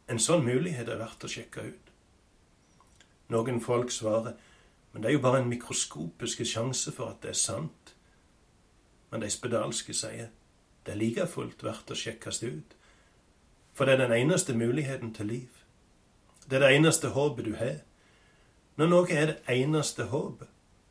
en 0.09 0.19
sånn 0.19 0.45
mulighet 0.45 0.89
er 0.89 1.01
verdt 1.01 1.25
å 1.25 1.29
sjekke 1.29 1.67
ut. 1.73 1.93
Noen 3.33 3.61
folk 3.61 3.91
svarer 3.91 4.35
men 4.93 5.03
det 5.03 5.09
er 5.09 5.13
jo 5.13 5.25
bare 5.25 5.41
en 5.41 5.49
mikroskopisk 5.49 6.45
sjanse 6.47 6.93
for 6.93 7.15
at 7.15 7.23
det 7.25 7.33
er 7.33 7.41
sant. 7.41 7.95
Men 9.11 9.25
de 9.25 9.31
spedalske 9.33 9.95
sier 9.97 10.29
det 10.85 10.95
er 10.95 11.01
like 11.01 11.27
fullt 11.31 11.63
verdt 11.65 11.93
å 11.95 11.97
sjekkes 11.97 12.43
ut, 12.43 12.77
for 13.73 13.87
det 13.87 13.95
er 13.95 14.03
den 14.03 14.17
eneste 14.17 14.55
muligheten 14.59 15.15
til 15.15 15.31
liv. 15.31 15.62
Det 16.53 16.59
er 16.59 16.69
det 16.69 16.77
eneste 16.77 17.09
håpet 17.09 17.47
du 17.49 17.55
har. 17.57 17.79
Når 18.77 18.89
noe 18.91 19.07
er 19.09 19.31
det 19.31 19.37
eneste 19.49 20.05
håpet, 20.11 20.51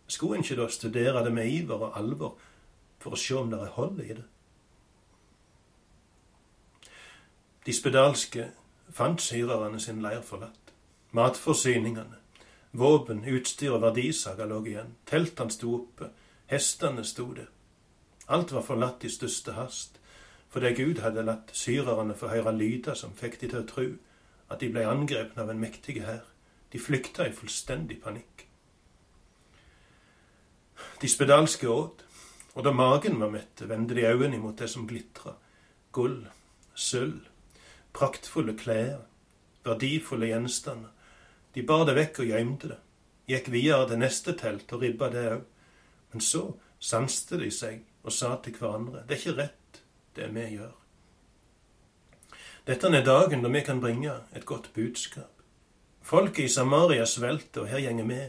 skulle 0.10 0.40
en 0.40 0.42
ikke 0.42 0.58
da 0.58 0.66
studere 0.74 1.22
det 1.22 1.34
med 1.34 1.52
iver 1.54 1.84
og 1.86 2.00
alvor 2.00 2.40
for 2.98 3.14
å 3.14 3.20
se 3.22 3.38
om 3.38 3.54
det 3.54 3.60
er 3.62 3.76
hold 3.76 4.02
i 4.02 4.16
det? 4.18 4.26
De 7.70 7.78
spedalske 7.78 8.48
fant 8.90 9.22
syrerne 9.22 9.78
sin 9.80 10.02
leir 10.02 10.26
forlatt. 10.26 10.74
Matforsyningene, 11.14 12.18
våpen, 12.74 13.22
utstyr 13.30 13.78
og 13.78 13.86
verdisaker 13.86 14.50
lå 14.50 14.64
igjen. 14.66 14.96
Teltene 15.06 15.54
sto 15.54 15.78
oppe, 15.78 16.10
hestene 16.50 17.06
sto 17.06 17.30
der. 17.38 17.54
Alt 18.34 18.58
var 18.58 18.66
forlatt 18.66 19.06
i 19.06 19.14
største 19.14 19.54
hast, 19.62 20.02
fordi 20.50 20.74
Gud 20.74 21.06
hadde 21.06 21.30
latt 21.30 21.54
syrerne 21.54 22.18
få 22.18 22.34
høre 22.34 22.58
lyder 22.58 22.98
som 22.98 23.14
fikk 23.14 23.44
de 23.44 23.52
til 23.52 23.62
å 23.62 23.70
tro 23.70 23.92
at 24.52 24.60
de 24.60 24.70
ble 24.72 24.84
angrepet 24.88 25.40
av 25.40 25.50
en 25.52 25.62
mektig 25.62 26.02
hær. 26.04 26.26
De 26.72 26.80
flykta 26.80 27.28
i 27.28 27.36
fullstendig 27.36 28.02
panikk. 28.04 28.46
De 31.02 31.10
spedalske 31.10 31.68
åt, 31.70 32.04
og 32.56 32.66
da 32.66 32.74
magen 32.76 33.20
var 33.22 33.32
mett, 33.32 33.64
vendte 33.68 33.96
de 33.96 34.06
øynene 34.08 34.40
mot 34.42 34.58
det 34.58 34.70
som 34.70 34.88
glitra. 34.88 35.36
Gull, 35.96 36.26
sølv, 36.76 37.28
praktfulle 37.94 38.56
klær, 38.58 39.06
verdifulle 39.64 40.32
gjenstander. 40.32 40.92
De 41.56 41.64
bar 41.68 41.86
det 41.88 41.96
vekk 41.98 42.22
og 42.24 42.32
gjemte 42.32 42.74
det, 42.74 42.80
gikk 43.32 43.52
videre 43.54 43.88
til 43.90 44.02
neste 44.02 44.36
telt 44.40 44.72
og 44.72 44.84
ribba 44.84 45.12
det 45.14 45.26
òg. 45.36 45.48
Men 46.12 46.24
så 46.24 46.44
sanste 46.80 47.40
de 47.40 47.52
seg 47.56 47.84
og 48.04 48.16
sa 48.16 48.36
til 48.44 48.56
hverandre, 48.58 49.06
det 49.08 49.16
er 49.16 49.22
ikke 49.22 49.40
rett, 49.40 49.82
det 50.16 50.32
vi 50.36 50.48
gjør. 50.58 50.81
Dette 52.72 52.88
er 52.88 53.04
dagen 53.04 53.42
da 53.44 53.50
vi 53.52 53.60
kan 53.68 53.82
bringe 53.84 54.14
et 54.32 54.46
godt 54.48 54.70
budskap. 54.74 55.42
Folket 56.02 56.46
i 56.46 56.48
Samaria 56.48 57.04
svelter, 57.06 57.66
og 57.66 57.68
her 57.68 57.82
gjenger 57.84 58.06
vi 58.08 58.20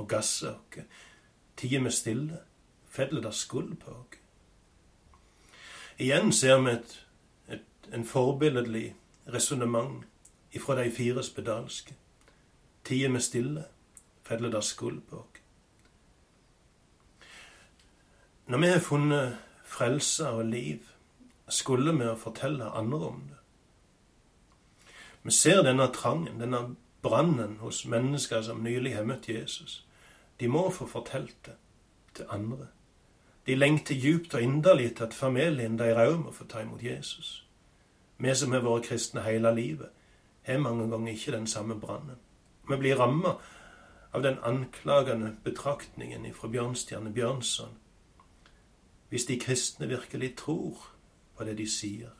og 0.00 0.06
gasser 0.08 0.54
oss. 0.54 0.86
Tider 1.56 1.82
vi 1.84 1.90
stille, 1.92 2.38
feller 2.88 3.20
der 3.20 3.34
skuld 3.36 3.74
på 3.76 3.90
oss. 3.92 4.16
Igjen 5.98 6.32
ser 6.32 6.62
vi 6.64 6.72
et, 6.72 6.94
et, 7.52 7.90
en 7.92 8.06
forbilledlig 8.08 8.94
resonnement 9.34 10.06
ifra 10.52 10.78
de 10.78 10.90
fire 10.90 11.22
spedalske. 11.22 11.92
Tider 12.84 13.12
vi 13.12 13.20
stille, 13.20 13.64
feller 14.24 14.50
der 14.50 14.64
skuld 14.64 15.02
på 15.10 15.16
oss. 15.16 15.42
Når 18.46 18.58
vi 18.58 18.72
har 18.72 18.80
funnet 18.80 19.36
frelse 19.64 20.28
og 20.28 20.44
liv, 20.44 20.88
skulle 21.48 21.92
vi 21.92 22.16
fortelle 22.16 22.64
andre 22.64 22.98
om 22.98 23.20
det. 23.28 23.39
Vi 25.22 25.30
ser 25.30 25.62
denne 25.62 25.86
trangen, 25.92 26.40
denne 26.40 26.76
brannen 27.02 27.56
hos 27.60 27.84
mennesker 27.84 28.42
som 28.42 28.62
nylig 28.64 28.94
har 28.96 29.04
møtt 29.04 29.28
Jesus. 29.28 29.86
De 30.40 30.48
må 30.48 30.70
få 30.70 30.86
fortalt 30.86 31.36
det 31.46 31.56
til 32.14 32.24
andre. 32.28 32.66
De 33.46 33.54
lengter 33.54 33.94
djupt 33.94 34.34
og 34.34 34.42
inderlig 34.42 34.94
til 34.96 35.04
at 35.04 35.14
familien 35.14 35.78
deres 35.78 36.08
òg 36.08 36.18
må 36.24 36.32
få 36.32 36.44
ta 36.44 36.62
imot 36.64 36.82
Jesus. 36.82 37.46
Vi 38.18 38.34
som 38.34 38.52
har 38.52 38.64
vært 38.64 38.88
kristne 38.88 39.24
hele 39.24 39.52
livet, 39.54 39.88
har 40.42 40.58
mange 40.58 40.88
ganger 40.90 41.12
ikke 41.12 41.32
den 41.32 41.46
samme 41.46 41.76
brannen. 41.80 42.16
Vi 42.68 42.76
blir 42.76 42.96
ramma 42.96 43.36
av 44.12 44.22
den 44.22 44.38
anklagende 44.42 45.36
betraktningen 45.44 46.26
fra 46.34 46.48
Bjørnstjerne 46.48 47.12
Bjørnson. 47.12 47.76
Hvis 49.08 49.24
de 49.24 49.38
kristne 49.40 49.88
virkelig 49.88 50.36
tror 50.36 50.90
på 51.36 51.44
det 51.44 51.58
de 51.58 51.66
sier, 51.66 52.10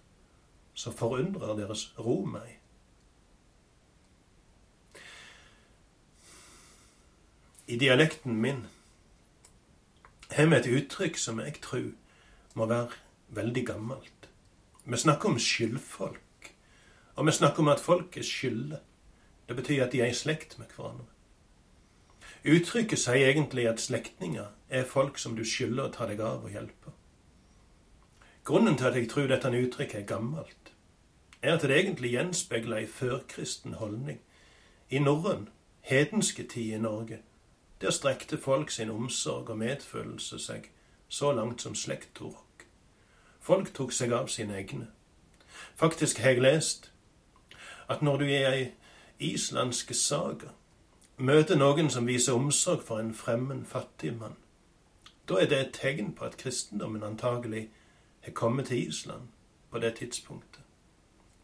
så 0.74 0.92
forundrer 0.92 1.56
deres 1.56 1.94
ro 1.98 2.24
meg. 2.24 2.59
I 7.70 7.76
dialekten 7.76 8.40
min 8.40 8.66
har 10.30 10.46
vi 10.50 10.56
et 10.56 10.66
uttrykk 10.66 11.18
som 11.22 11.38
jeg 11.38 11.60
tror 11.62 11.92
må 12.58 12.66
være 12.66 12.96
veldig 13.36 13.62
gammelt. 13.68 14.26
Vi 14.82 14.98
snakker 14.98 15.30
om 15.30 15.38
skyldfolk, 15.38 16.50
og 17.14 17.28
vi 17.28 17.34
snakker 17.36 17.62
om 17.62 17.70
at 17.70 17.84
folk 17.84 18.18
er 18.18 18.26
skylde. 18.26 18.80
Det 19.46 19.56
betyr 19.56 19.84
at 19.84 19.94
de 19.94 20.02
er 20.02 20.10
i 20.10 20.18
slekt 20.18 20.58
med 20.58 20.74
hverandre. 20.74 21.06
Uttrykket 22.42 23.04
sier 23.04 23.30
egentlig 23.30 23.68
at 23.70 23.86
slektninger 23.86 24.50
er 24.68 24.90
folk 24.96 25.22
som 25.22 25.38
du 25.38 25.46
skylder 25.46 25.86
å 25.86 25.94
ta 25.94 26.10
deg 26.10 26.26
av 26.26 26.50
og 26.50 26.50
hjelpe. 26.50 26.98
Grunnen 28.42 28.82
til 28.82 28.90
at 28.90 28.98
jeg 28.98 29.12
tror 29.14 29.30
dette 29.30 29.54
uttrykket 29.62 30.02
er 30.02 30.10
gammelt, 30.10 30.74
er 31.38 31.54
at 31.54 31.62
det 31.62 31.78
egentlig 31.78 32.16
gjenspeiler 32.18 32.82
ei 32.82 32.90
førkristen 32.98 33.78
holdning. 33.78 34.18
I 34.90 34.98
norrøn, 34.98 35.52
hedenske 35.86 36.50
tid 36.50 36.74
i 36.74 36.86
Norge 36.90 37.22
der 37.80 37.90
strekte 37.90 38.38
folk 38.38 38.70
sin 38.70 38.90
omsorg 38.90 39.50
og 39.50 39.58
medfølelse 39.58 40.38
seg 40.38 40.70
så 41.08 41.32
langt 41.32 41.62
som 41.62 41.74
slekt 41.74 42.14
tok. 42.14 42.66
Folk 43.40 43.72
tok 43.74 43.92
seg 43.92 44.12
av 44.12 44.28
sine 44.28 44.56
egne. 44.56 44.90
Faktisk 45.74 46.18
har 46.18 46.36
jeg 46.36 46.42
lest 46.44 46.92
at 47.88 48.02
når 48.02 48.16
du 48.16 48.24
i 48.24 48.42
ei 48.44 48.68
islandske 49.18 49.94
saga 49.94 50.52
møter 51.16 51.56
noen 51.56 51.90
som 51.90 52.06
viser 52.06 52.36
omsorg 52.36 52.84
for 52.86 53.00
en 53.00 53.14
fremmed 53.14 53.66
fattig 53.66 54.12
mann, 54.16 54.36
da 55.28 55.40
er 55.40 55.50
det 55.50 55.58
et 55.60 55.74
tegn 55.74 56.14
på 56.14 56.24
at 56.24 56.36
kristendommen 56.36 57.02
antagelig 57.02 57.68
har 58.20 58.32
kommet 58.32 58.66
til 58.66 58.88
Island 58.88 59.28
på 59.70 59.78
det 59.78 59.94
tidspunktet. 59.94 60.62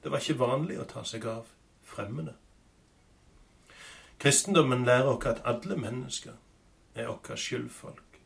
Det 0.03 0.11
var 0.11 0.19
ikke 0.19 0.39
vanlig 0.39 0.81
å 0.81 0.89
ta 0.89 1.05
seg 1.05 1.27
av 1.27 1.51
fremmede. 1.83 2.35
Kristendommen 4.27 4.85
lærer 4.85 5.07
oss 5.07 5.27
at 5.31 5.43
alle 5.47 5.77
mennesker 5.79 6.33
er 6.99 7.07
våre 7.07 7.37
skyldfolk. 7.39 8.17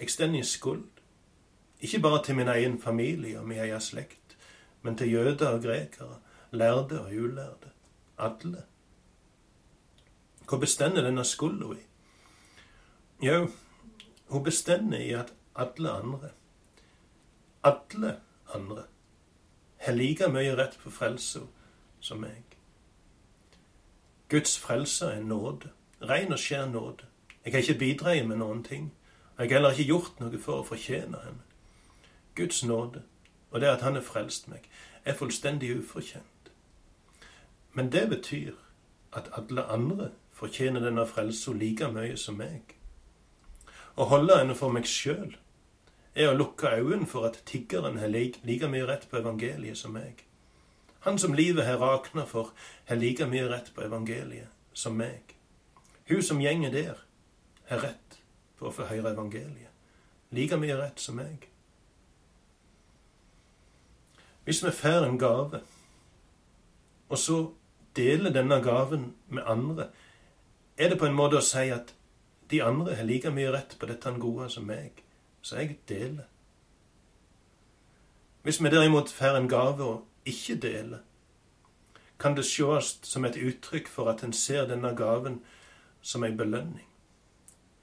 Jeg 0.00 0.10
står 0.10 0.34
i 0.38 0.42
skuld, 0.46 0.84
ikke 1.80 1.98
bare 1.98 2.20
til 2.24 2.36
min 2.38 2.48
egen 2.48 2.76
familie 2.80 3.40
og 3.40 3.48
min 3.48 3.58
egen 3.58 3.80
slekt, 3.80 4.36
men 4.82 4.96
til 4.96 5.10
jøder 5.10 5.48
og 5.48 5.62
grekere, 5.62 6.20
lærde 6.52 7.00
og 7.00 7.10
ulærde. 7.10 7.72
Alle. 8.18 8.62
Hva 10.46 10.58
bestender 10.62 11.02
denne 11.02 11.24
skylda 11.24 11.72
i? 11.74 11.82
Jo, 13.26 13.48
hun 14.28 14.44
bestender 14.44 14.98
i 14.98 15.10
at 15.10 15.34
alle 15.56 15.90
andre, 15.90 16.30
alle 17.64 18.14
andre, 18.54 18.86
har 19.76 19.98
like 19.98 20.30
mye 20.30 20.54
rett 20.54 20.78
på 20.78 20.90
frelse 20.90 21.42
som 22.00 22.22
meg. 22.22 22.49
Guds 24.30 24.58
frelse 24.58 25.06
er 25.06 25.20
nåde. 25.20 25.70
Ren 26.02 26.32
og 26.32 26.38
skjær 26.38 26.66
nåde. 26.66 27.04
Jeg 27.44 27.52
har 27.52 27.58
ikke 27.58 27.78
bidratt 27.78 28.26
med 28.28 28.36
noen 28.36 28.62
ting. 28.64 28.92
Jeg 29.38 29.48
har 29.48 29.54
heller 29.54 29.70
ikke 29.70 29.88
gjort 29.88 30.20
noe 30.20 30.38
for 30.38 30.60
å 30.60 30.66
fortjene 30.68 31.18
henne. 31.24 31.42
Guds 32.38 32.62
nåde, 32.64 33.02
og 33.50 33.60
det 33.60 33.66
at 33.66 33.82
Han 33.82 33.98
har 33.98 34.06
frelst 34.06 34.48
meg, 34.48 34.70
er 35.04 35.18
fullstendig 35.18 35.72
ufortjent. 35.78 36.52
Men 37.72 37.92
det 37.92 38.08
betyr 38.08 38.54
at 39.12 39.30
alle 39.32 39.64
andre 39.66 40.10
fortjener 40.30 40.80
denne 40.80 41.06
frelsa 41.06 41.52
like 41.52 41.90
mye 41.90 42.16
som 42.16 42.38
meg. 42.38 42.76
Å 43.96 44.04
holde 44.14 44.38
henne 44.38 44.54
for 44.54 44.70
meg 44.70 44.86
sjøl 44.86 45.34
er 46.14 46.30
å 46.30 46.38
lukke 46.38 46.70
øynene 46.70 47.06
for 47.06 47.26
at 47.26 47.42
tiggeren 47.46 47.98
har 47.98 48.14
like 48.14 48.68
mye 48.68 48.86
rett 48.86 49.10
på 49.10 49.18
evangeliet 49.18 49.76
som 49.78 49.98
meg. 49.98 50.22
Han 51.00 51.18
som 51.18 51.34
livet 51.34 51.66
har 51.66 51.78
rakna 51.80 52.26
for, 52.26 52.52
har 52.84 52.96
like 52.96 53.26
mye 53.26 53.48
rett 53.48 53.70
på 53.74 53.84
evangeliet 53.84 54.48
som 54.72 54.96
meg. 54.96 55.36
Hun 56.08 56.22
som 56.22 56.40
gjenger 56.40 56.72
der, 56.74 56.98
har 57.70 57.84
rett 57.84 58.18
på 58.58 58.68
å 58.68 58.74
få 58.74 58.88
høre 58.90 59.14
evangeliet. 59.14 59.70
Like 60.34 60.58
mye 60.60 60.76
rett 60.76 61.00
som 61.00 61.16
meg. 61.16 61.46
Hvis 64.44 64.64
vi 64.64 64.72
får 64.74 65.06
en 65.06 65.18
gave, 65.18 65.60
og 67.08 67.18
så 67.18 67.38
deler 67.96 68.34
denne 68.34 68.60
gaven 68.62 69.12
med 69.28 69.46
andre, 69.46 69.88
er 70.76 70.88
det 70.88 70.98
på 70.98 71.06
en 71.06 71.16
måte 71.16 71.38
å 71.38 71.44
si 71.44 71.68
at 71.70 71.94
de 72.50 72.62
andre 72.62 72.96
har 72.98 73.06
like 73.06 73.30
mye 73.30 73.52
rett 73.54 73.76
på 73.78 73.86
dette 73.86 74.12
gode 74.18 74.50
som 74.50 74.66
meg, 74.66 75.04
så 75.42 75.60
jeg 75.60 75.78
deler. 75.88 76.26
Hvis 78.42 78.62
vi 78.62 78.72
derimot 78.72 79.10
får 79.12 79.36
en 79.36 79.48
gave 79.48 79.84
og 79.84 80.06
ikke 80.26 80.54
dele, 80.60 81.00
kan 82.18 82.36
det 82.36 82.44
sjås 82.44 82.98
som 83.02 83.24
et 83.24 83.36
uttrykk 83.36 83.88
for 83.88 84.10
at 84.10 84.24
en 84.24 84.32
ser 84.32 84.66
denne 84.68 84.92
gaven 84.96 85.40
som 86.02 86.24
ei 86.24 86.34
belønning. 86.36 86.86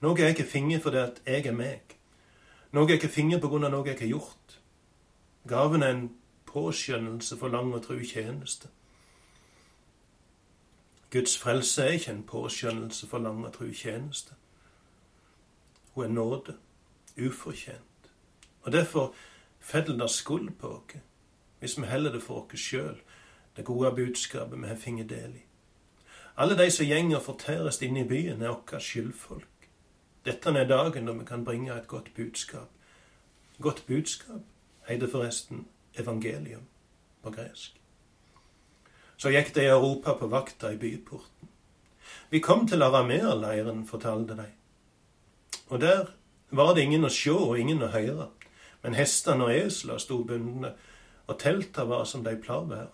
Noe 0.02 0.20
jeg 0.20 0.36
ikke 0.36 0.52
finner 0.52 0.80
fordi 0.80 1.02
at 1.02 1.22
jeg 1.26 1.48
er 1.50 1.58
meg. 1.58 1.98
Noe 2.72 2.86
jeg 2.86 3.00
ikke 3.00 3.14
finner 3.14 3.42
av 3.42 3.60
noe 3.60 3.86
jeg 3.86 3.96
ikke 3.96 4.06
har 4.06 4.14
gjort. 4.14 4.60
Gaven 5.48 5.84
er 5.84 5.90
en 5.96 6.10
påskjønnelse 6.46 7.38
for 7.38 7.48
lang 7.48 7.74
og 7.74 7.84
tru 7.84 7.98
tjeneste. 8.06 8.70
Guds 11.10 11.38
frelse 11.38 11.84
er 11.84 11.98
ikke 11.98 12.12
en 12.12 12.24
påskjønnelse 12.24 13.08
for 13.08 13.18
lang 13.18 13.46
og 13.46 13.54
tru 13.54 13.72
tjeneste. 13.74 14.36
Hun 15.96 16.04
er 16.04 16.14
nåde, 16.14 16.58
ufortjent. 17.18 18.12
Og 18.62 18.72
derfor 18.72 19.14
faller 19.60 19.98
det 19.98 20.10
skuld 20.10 20.52
på 20.60 20.68
oss 20.68 21.07
hvis 21.60 21.78
vi 21.78 21.86
heller 21.86 22.12
det 22.12 22.24
for 22.24 22.46
oss 22.46 22.60
sjøl, 22.62 22.98
det 23.58 23.66
gode 23.66 23.92
budskapet 23.96 24.62
vi 24.62 24.68
har 24.68 24.76
fått 24.76 25.10
del 25.10 25.36
i. 25.36 25.44
Alle 26.38 26.58
de 26.58 26.72
som 26.72 26.86
gjenger 26.86 27.20
fortæres 27.20 27.82
inne 27.82 28.04
i 28.04 28.08
byen, 28.08 28.42
er 28.42 28.54
våre 28.54 28.80
skyldfolk. 28.80 29.70
Dette 30.26 30.50
er 30.50 30.68
dagen 30.68 31.08
da 31.08 31.14
vi 31.14 31.26
kan 31.26 31.46
bringe 31.46 31.74
et 31.74 31.88
godt 31.88 32.14
budskap. 32.16 32.70
Godt 33.62 33.86
budskap 33.88 34.44
heter 34.88 35.08
forresten 35.08 35.66
evangelium 35.96 36.68
på 37.24 37.32
gresk. 37.32 37.80
Så 39.18 39.32
gikk 39.34 39.56
de 39.56 39.64
i 39.66 39.72
Europa 39.72 40.14
på 40.14 40.28
vakta 40.28 40.70
i 40.72 40.78
byporten. 40.78 41.50
Vi 42.30 42.40
kom 42.40 42.68
til 42.68 42.84
arameerleiren, 42.84 43.88
fortalte 43.88 44.36
de. 44.36 44.46
Og 45.68 45.82
der 45.82 46.06
var 46.52 46.76
det 46.76 46.84
ingen 46.84 47.08
å 47.08 47.12
sjå 47.12 47.38
og 47.50 47.60
ingen 47.60 47.82
å 47.84 47.90
høre, 47.92 48.30
men 48.84 48.96
hestene 48.96 49.48
og 49.48 49.56
esla 49.56 49.98
sto 50.00 50.22
bundne, 50.24 50.76
og 51.28 51.40
telta 51.40 51.86
var 51.86 52.06
som 52.06 52.24
de 52.24 52.36
plar 52.42 52.68
være. 52.70 52.94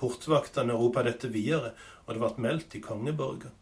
Portvaktene 0.00 0.74
ropa 0.74 1.04
dette 1.06 1.28
videre, 1.30 1.74
og 2.06 2.14
det 2.14 2.22
ble 2.22 2.46
meldt 2.46 2.74
i 2.74 2.80
kongeborga. 2.82 3.52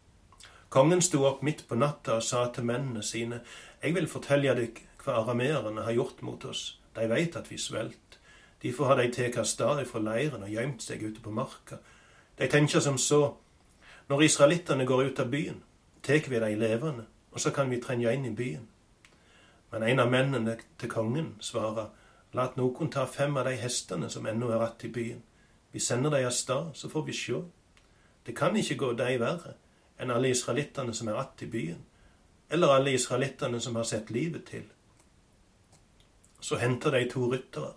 Kongen 0.71 1.03
sto 1.03 1.25
opp 1.27 1.41
midt 1.43 1.65
på 1.67 1.75
natta 1.75 2.15
og 2.17 2.23
sa 2.23 2.45
til 2.53 2.65
mennene 2.65 3.03
sine, 3.03 3.41
Jeg 3.83 3.95
vil 3.95 4.07
fortelle 4.07 4.55
dykk 4.55 4.81
hva 5.03 5.23
arameerne 5.23 5.81
har 5.81 5.91
gjort 5.91 6.21
mot 6.21 6.45
oss. 6.45 6.79
De 6.95 7.07
veit 7.09 7.35
at 7.35 7.51
vi 7.51 7.57
svelt. 7.57 8.19
Derfor 8.61 8.85
har 8.85 8.95
de 8.95 9.09
tatt 9.11 9.37
av 9.37 9.45
sted 9.45 9.85
fra 9.89 9.99
leiren 9.99 10.43
og 10.43 10.49
gjemt 10.49 10.81
seg 10.81 11.01
ute 11.03 11.21
på 11.21 11.31
marka. 11.31 11.79
De 12.37 12.47
tenker 12.47 12.79
som 12.79 12.97
så, 12.97 13.33
når 14.07 14.23
israelittene 14.23 14.85
går 14.85 15.03
ut 15.03 15.19
av 15.19 15.31
byen, 15.31 15.63
tar 16.03 16.29
vi 16.29 16.39
de 16.39 16.55
levende, 16.55 17.05
og 17.31 17.39
så 17.39 17.51
kan 17.51 17.69
vi 17.69 17.81
trenge 17.81 18.13
inn 18.13 18.25
i 18.25 18.35
byen. 18.35 18.67
Men 19.71 19.83
en 19.83 19.99
av 19.99 20.11
mennene 20.11 20.57
til 20.77 20.89
kongen 20.89 21.35
svarer, 21.39 21.89
lat 22.33 22.55
noen 22.55 22.91
ta 22.91 23.05
fem 23.07 23.37
av 23.37 23.45
de 23.45 23.55
hestene 23.59 24.09
som 24.09 24.25
ennå 24.27 24.51
er 24.51 24.63
igjen 24.63 24.87
i 24.87 24.93
byen. 24.95 25.23
Vi 25.71 25.79
sender 25.79 26.11
dem 26.11 26.27
av 26.27 26.35
sted, 26.35 26.71
så 26.73 26.89
får 26.89 27.03
vi 27.07 27.15
sjå. 27.15 27.43
Det 28.25 28.35
kan 28.37 28.55
ikke 28.55 28.79
gå 28.79 28.91
de 28.93 29.17
verre 29.19 29.55
enn 30.01 30.11
alle 30.11 30.31
israelittene 30.33 30.93
som 30.93 31.09
er 31.11 31.19
igjen 31.19 31.47
i 31.47 31.51
byen, 31.51 31.81
eller 32.49 32.75
alle 32.75 32.95
israelittene 32.97 33.59
som 33.61 33.75
har 33.75 33.87
sett 33.87 34.09
livet 34.11 34.45
til. 34.49 34.65
Så 36.41 36.57
henter 36.57 36.91
de 36.91 37.05
to 37.09 37.27
ryttere, 37.31 37.73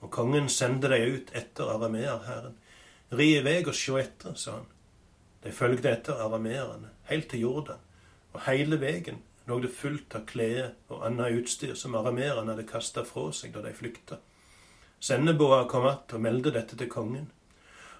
og 0.00 0.10
kongen 0.10 0.48
sendte 0.48 0.88
de 0.88 0.98
ut 1.04 1.32
etter 1.36 1.68
arameerhæren. 1.68 2.56
Ri 3.12 3.26
i 3.36 3.42
vei 3.44 3.58
og 3.66 3.74
sjå 3.76 3.98
etter, 4.00 4.34
sa 4.34 4.60
han. 4.60 4.68
De 5.44 5.52
følgde 5.52 5.90
etter 5.90 6.20
arameerne, 6.20 6.90
helt 7.10 7.28
til 7.30 7.44
Jordan, 7.44 7.82
og 8.32 8.42
hele 8.46 8.78
vegen 8.80 9.20
lå 9.50 9.58
det 9.60 9.72
fullt 9.74 10.14
av 10.14 10.26
klær 10.30 10.72
og 10.88 11.02
annet 11.06 11.40
utstyr 11.40 11.74
som 11.78 11.96
arameerne 11.98 12.54
hadde 12.54 12.68
kasta 12.68 13.04
fra 13.06 13.30
seg 13.34 13.52
da 13.54 13.64
de 13.64 13.74
flykta. 13.74 14.20
Sendeboa 15.00 15.64
kom 15.68 15.86
att 15.86 16.12
og 16.12 16.20
meldte 16.20 16.50
dette 16.50 16.76
til 16.76 16.88
kongen. 16.88 17.30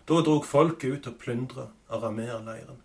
Da 0.08 0.20
drog 0.20 0.46
folket 0.46 0.90
ut 0.90 1.06
og 1.06 1.18
plyndra 1.18 1.66
arameerleiren. 1.88 2.80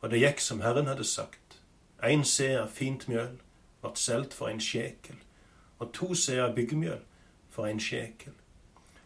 Og 0.00 0.10
det 0.10 0.22
gikk 0.22 0.40
som 0.40 0.60
Herren 0.60 0.86
hadde 0.86 1.04
sagt. 1.04 1.58
Én 2.02 2.24
seer 2.24 2.66
fint 2.66 3.08
mjøl 3.08 3.38
vart 3.82 3.98
solgt 3.98 4.34
for 4.34 4.48
en 4.48 4.60
sjekel, 4.60 5.16
og 5.78 5.92
to 5.92 6.14
seer 6.14 6.54
byggemjøl 6.54 7.02
for 7.50 7.66
en 7.66 7.80
sjekel. 7.80 8.32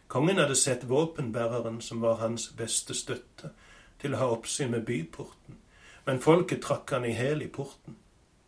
Kongen 0.07 0.37
hadde 0.37 0.55
sett 0.55 0.89
våpenbæreren, 0.89 1.81
som 1.81 2.01
var 2.01 2.15
hans 2.21 2.47
beste 2.57 2.93
støtte, 2.93 3.51
til 3.99 4.13
å 4.13 4.21
ha 4.21 4.27
oppsyn 4.31 4.71
med 4.71 4.85
byporten, 4.85 5.57
men 6.05 6.21
folket 6.21 6.61
trakk 6.63 6.93
han 6.95 7.05
i 7.05 7.15
hæl 7.17 7.41
i 7.41 7.49
porten. 7.51 7.97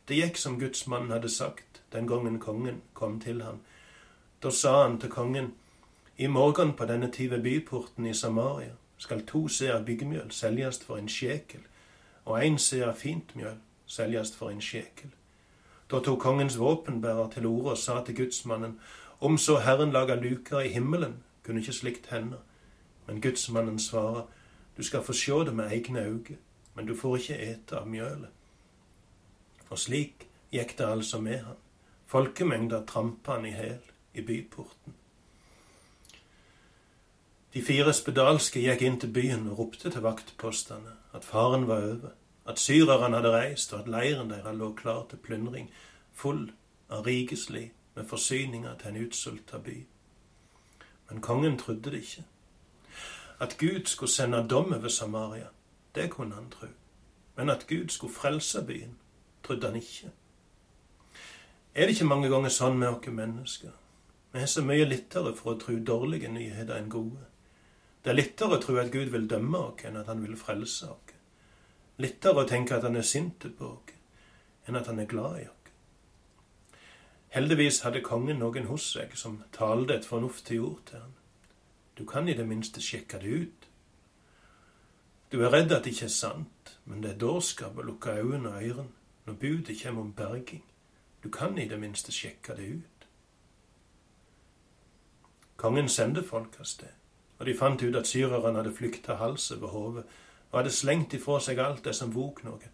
Det 0.09 0.17
gikk 0.17 0.37
som 0.41 0.59
gudsmannen 0.59 1.11
hadde 1.11 1.29
sagt 1.29 1.83
den 1.93 2.07
gangen 2.07 2.39
kongen 2.39 2.81
kom 2.93 3.19
til 3.19 3.43
ham. 3.43 3.59
Da 4.43 4.49
sa 4.49 4.81
han 4.81 4.99
til 4.99 5.09
kongen, 5.09 5.53
i 6.17 6.27
morgen 6.27 6.73
på 6.73 6.85
denne 6.85 7.11
tid 7.11 7.29
ved 7.29 7.43
byporten 7.43 8.05
i 8.05 8.13
Samaria 8.13 8.73
skal 8.97 9.21
to 9.25 9.47
seer 9.47 9.83
byggemjøl 9.85 10.31
selges 10.31 10.81
for 10.83 10.97
en 10.97 11.09
sjekel, 11.09 11.61
og 12.25 12.45
en 12.45 12.57
seer 12.57 12.93
fint 12.93 13.35
mjøl 13.35 13.59
selges 13.85 14.33
for 14.35 14.49
en 14.49 14.61
sjekel. 14.61 15.13
Da 15.91 16.01
tok 16.01 16.19
kongens 16.19 16.57
våpenbærer 16.59 17.29
til 17.29 17.45
orde 17.45 17.71
og 17.71 17.77
sa 17.77 18.01
til 18.05 18.15
gudsmannen, 18.15 18.79
om 19.19 19.37
så 19.37 19.59
Herren 19.59 19.91
laga 19.91 20.15
luker 20.15 20.59
i 20.59 20.73
himmelen, 20.73 21.23
kunne 21.45 21.59
ikke 21.59 21.73
slikt 21.73 22.09
hende. 22.09 22.41
Men 23.07 23.21
gudsmannen 23.21 23.79
svarer, 23.79 24.25
du 24.77 24.83
skal 24.83 25.03
få 25.03 25.13
sjå 25.13 25.43
det 25.43 25.55
med 25.55 25.71
egne 25.71 26.01
øyne, 26.01 26.37
men 26.75 26.85
du 26.85 26.95
får 26.95 27.17
ikke 27.17 27.41
ete 27.51 27.77
av 27.77 27.87
mjølet. 27.87 28.38
Og 29.69 29.79
slik 29.79 30.27
gikk 30.51 30.77
det 30.77 30.87
altså 30.87 31.21
med 31.21 31.43
han. 31.45 31.59
Folkemengder 32.09 32.85
trampa 32.85 33.37
han 33.37 33.45
i 33.45 33.51
hæl 33.53 33.81
i 34.13 34.21
byporten. 34.21 34.95
De 37.53 37.61
fire 37.65 37.93
spedalske 37.93 38.61
gikk 38.61 38.81
inn 38.85 38.99
til 39.01 39.13
byen 39.13 39.47
og 39.49 39.59
ropte 39.59 39.89
til 39.89 40.05
vaktpostene 40.05 40.95
at 41.17 41.25
faren 41.25 41.67
var 41.67 41.81
over, 41.81 42.09
at 42.45 42.59
syrerne 42.59 43.15
hadde 43.15 43.31
reist, 43.33 43.73
og 43.73 43.79
at 43.79 43.89
leiren 43.89 44.29
deres 44.29 44.57
lå 44.57 44.73
klar 44.73 45.05
til 45.09 45.17
plyndring, 45.17 45.71
full 46.13 46.51
av 46.89 47.05
rikeslig 47.05 47.71
med 47.95 48.05
forsyninger 48.09 48.75
til 48.77 48.89
en 48.89 49.01
utsulta 49.05 49.57
by. 49.57 49.77
Men 51.09 51.21
kongen 51.21 51.57
trodde 51.57 51.91
det 51.91 52.01
ikke. 52.01 52.23
At 53.39 53.57
Gud 53.57 53.85
skulle 53.85 54.11
sende 54.11 54.47
dom 54.49 54.73
over 54.73 54.87
Samaria, 54.87 55.47
det 55.95 56.09
kunne 56.11 56.35
han 56.35 56.49
tro. 56.49 56.67
Men 57.35 57.49
at 57.49 57.67
Gud 57.67 57.89
skulle 57.89 58.13
frelse 58.13 58.65
byen, 58.65 58.97
trodde 59.43 59.67
han 59.67 59.75
ikke. 59.75 60.11
Er 61.75 61.85
det 61.85 61.95
ikke 61.95 62.09
mange 62.09 62.29
ganger 62.29 62.51
sånn 62.53 62.79
med 62.79 62.89
oss 62.89 63.07
mennesker? 63.07 63.75
Vi 64.33 64.41
er 64.41 64.49
så 64.49 64.61
mye 64.65 64.85
lettere 64.85 65.33
for 65.37 65.53
å 65.53 65.59
tro 65.61 65.77
dårlige 65.79 66.29
nyheter 66.29 66.75
enn 66.77 66.89
gode. 66.89 67.27
Det 68.03 68.11
er 68.11 68.17
lettere 68.17 68.57
å 68.57 68.61
tro 68.61 68.75
at 68.81 68.91
Gud 68.93 69.13
vil 69.13 69.29
dømme 69.29 69.57
oss, 69.57 69.85
enn 69.85 69.97
at 69.97 70.09
han 70.11 70.21
vil 70.25 70.37
frelse 70.37 70.89
oss. 70.89 71.15
Lettere 71.99 72.43
å 72.43 72.49
tenke 72.49 72.77
at 72.77 72.85
han 72.87 72.99
er 72.99 73.07
sint 73.07 73.45
på 73.57 73.71
oss, 73.71 73.95
enn 74.67 74.77
at 74.79 74.91
han 74.91 74.99
er 74.99 75.09
glad 75.09 75.39
i 75.39 75.47
oss. 75.47 75.55
Heldigvis 77.29 77.83
hadde 77.85 78.01
kongen 78.01 78.39
noen 78.41 78.69
hos 78.69 78.91
seg 78.95 79.15
som 79.17 79.41
talte 79.53 79.99
et 79.99 80.07
fornuftig 80.09 80.59
ord 80.65 80.85
til 80.89 81.03
han. 81.03 81.17
Du 81.97 82.05
kan 82.09 82.29
i 82.29 82.33
det 82.33 82.47
minste 82.47 82.81
sjekke 82.81 83.19
det 83.21 83.33
ut. 83.43 83.67
Du 85.29 85.43
er 85.43 85.53
redd 85.53 85.71
at 85.71 85.85
det 85.85 85.93
ikke 85.93 86.07
er 86.07 86.15
sant, 86.15 86.77
men 86.85 87.03
det 87.03 87.13
er 87.13 87.21
dårskap 87.21 87.77
å 87.77 87.85
lukke 87.85 88.15
øynene 88.17 88.55
og 88.55 88.71
ørene 88.71 88.98
når 89.29 89.35
budet 89.35 89.81
kommer 89.83 90.01
om 90.01 90.13
berging. 90.13 90.63
Du 91.23 91.29
kan 91.29 91.57
i 91.57 91.67
det 91.67 91.79
minste 91.79 92.11
sjekke 92.11 92.55
det 92.55 92.67
ut. 92.67 93.07
Kongen 95.57 95.89
sendte 95.89 96.23
folk 96.23 96.55
av 96.59 96.65
sted, 96.65 96.95
og 97.37 97.45
de 97.45 97.57
fant 97.57 97.83
ut 97.83 97.95
at 97.95 98.07
syrerne 98.07 98.57
hadde 98.57 98.73
flykta 98.73 99.19
hals 99.19 99.51
over 99.51 99.67
hode 99.67 100.03
og 100.51 100.57
hadde 100.59 100.73
slengt 100.73 101.13
ifra 101.13 101.37
seg 101.39 101.61
alt 101.61 101.85
det 101.85 101.93
som 101.95 102.15
vok 102.15 102.41
noe, 102.43 102.71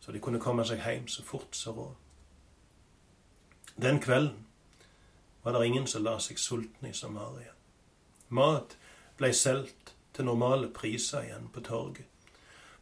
så 0.00 0.12
de 0.12 0.22
kunne 0.22 0.40
komme 0.40 0.64
seg 0.64 0.84
hjem 0.84 1.08
så 1.10 1.24
fort 1.26 1.56
som 1.58 1.74
råd. 1.74 1.94
Den 3.82 3.98
kvelden 4.00 4.46
var 5.42 5.52
det 5.52 5.66
ingen 5.66 5.86
som 5.86 6.04
la 6.04 6.18
seg 6.22 6.38
sultne 6.38 6.92
i 6.92 6.94
Samaria. 6.94 7.50
Mat 8.28 8.76
blei 9.18 9.32
solgt 9.32 9.96
til 10.12 10.28
normale 10.28 10.68
priser 10.70 11.26
igjen 11.26 11.48
på 11.50 11.60
torget. 11.66 12.06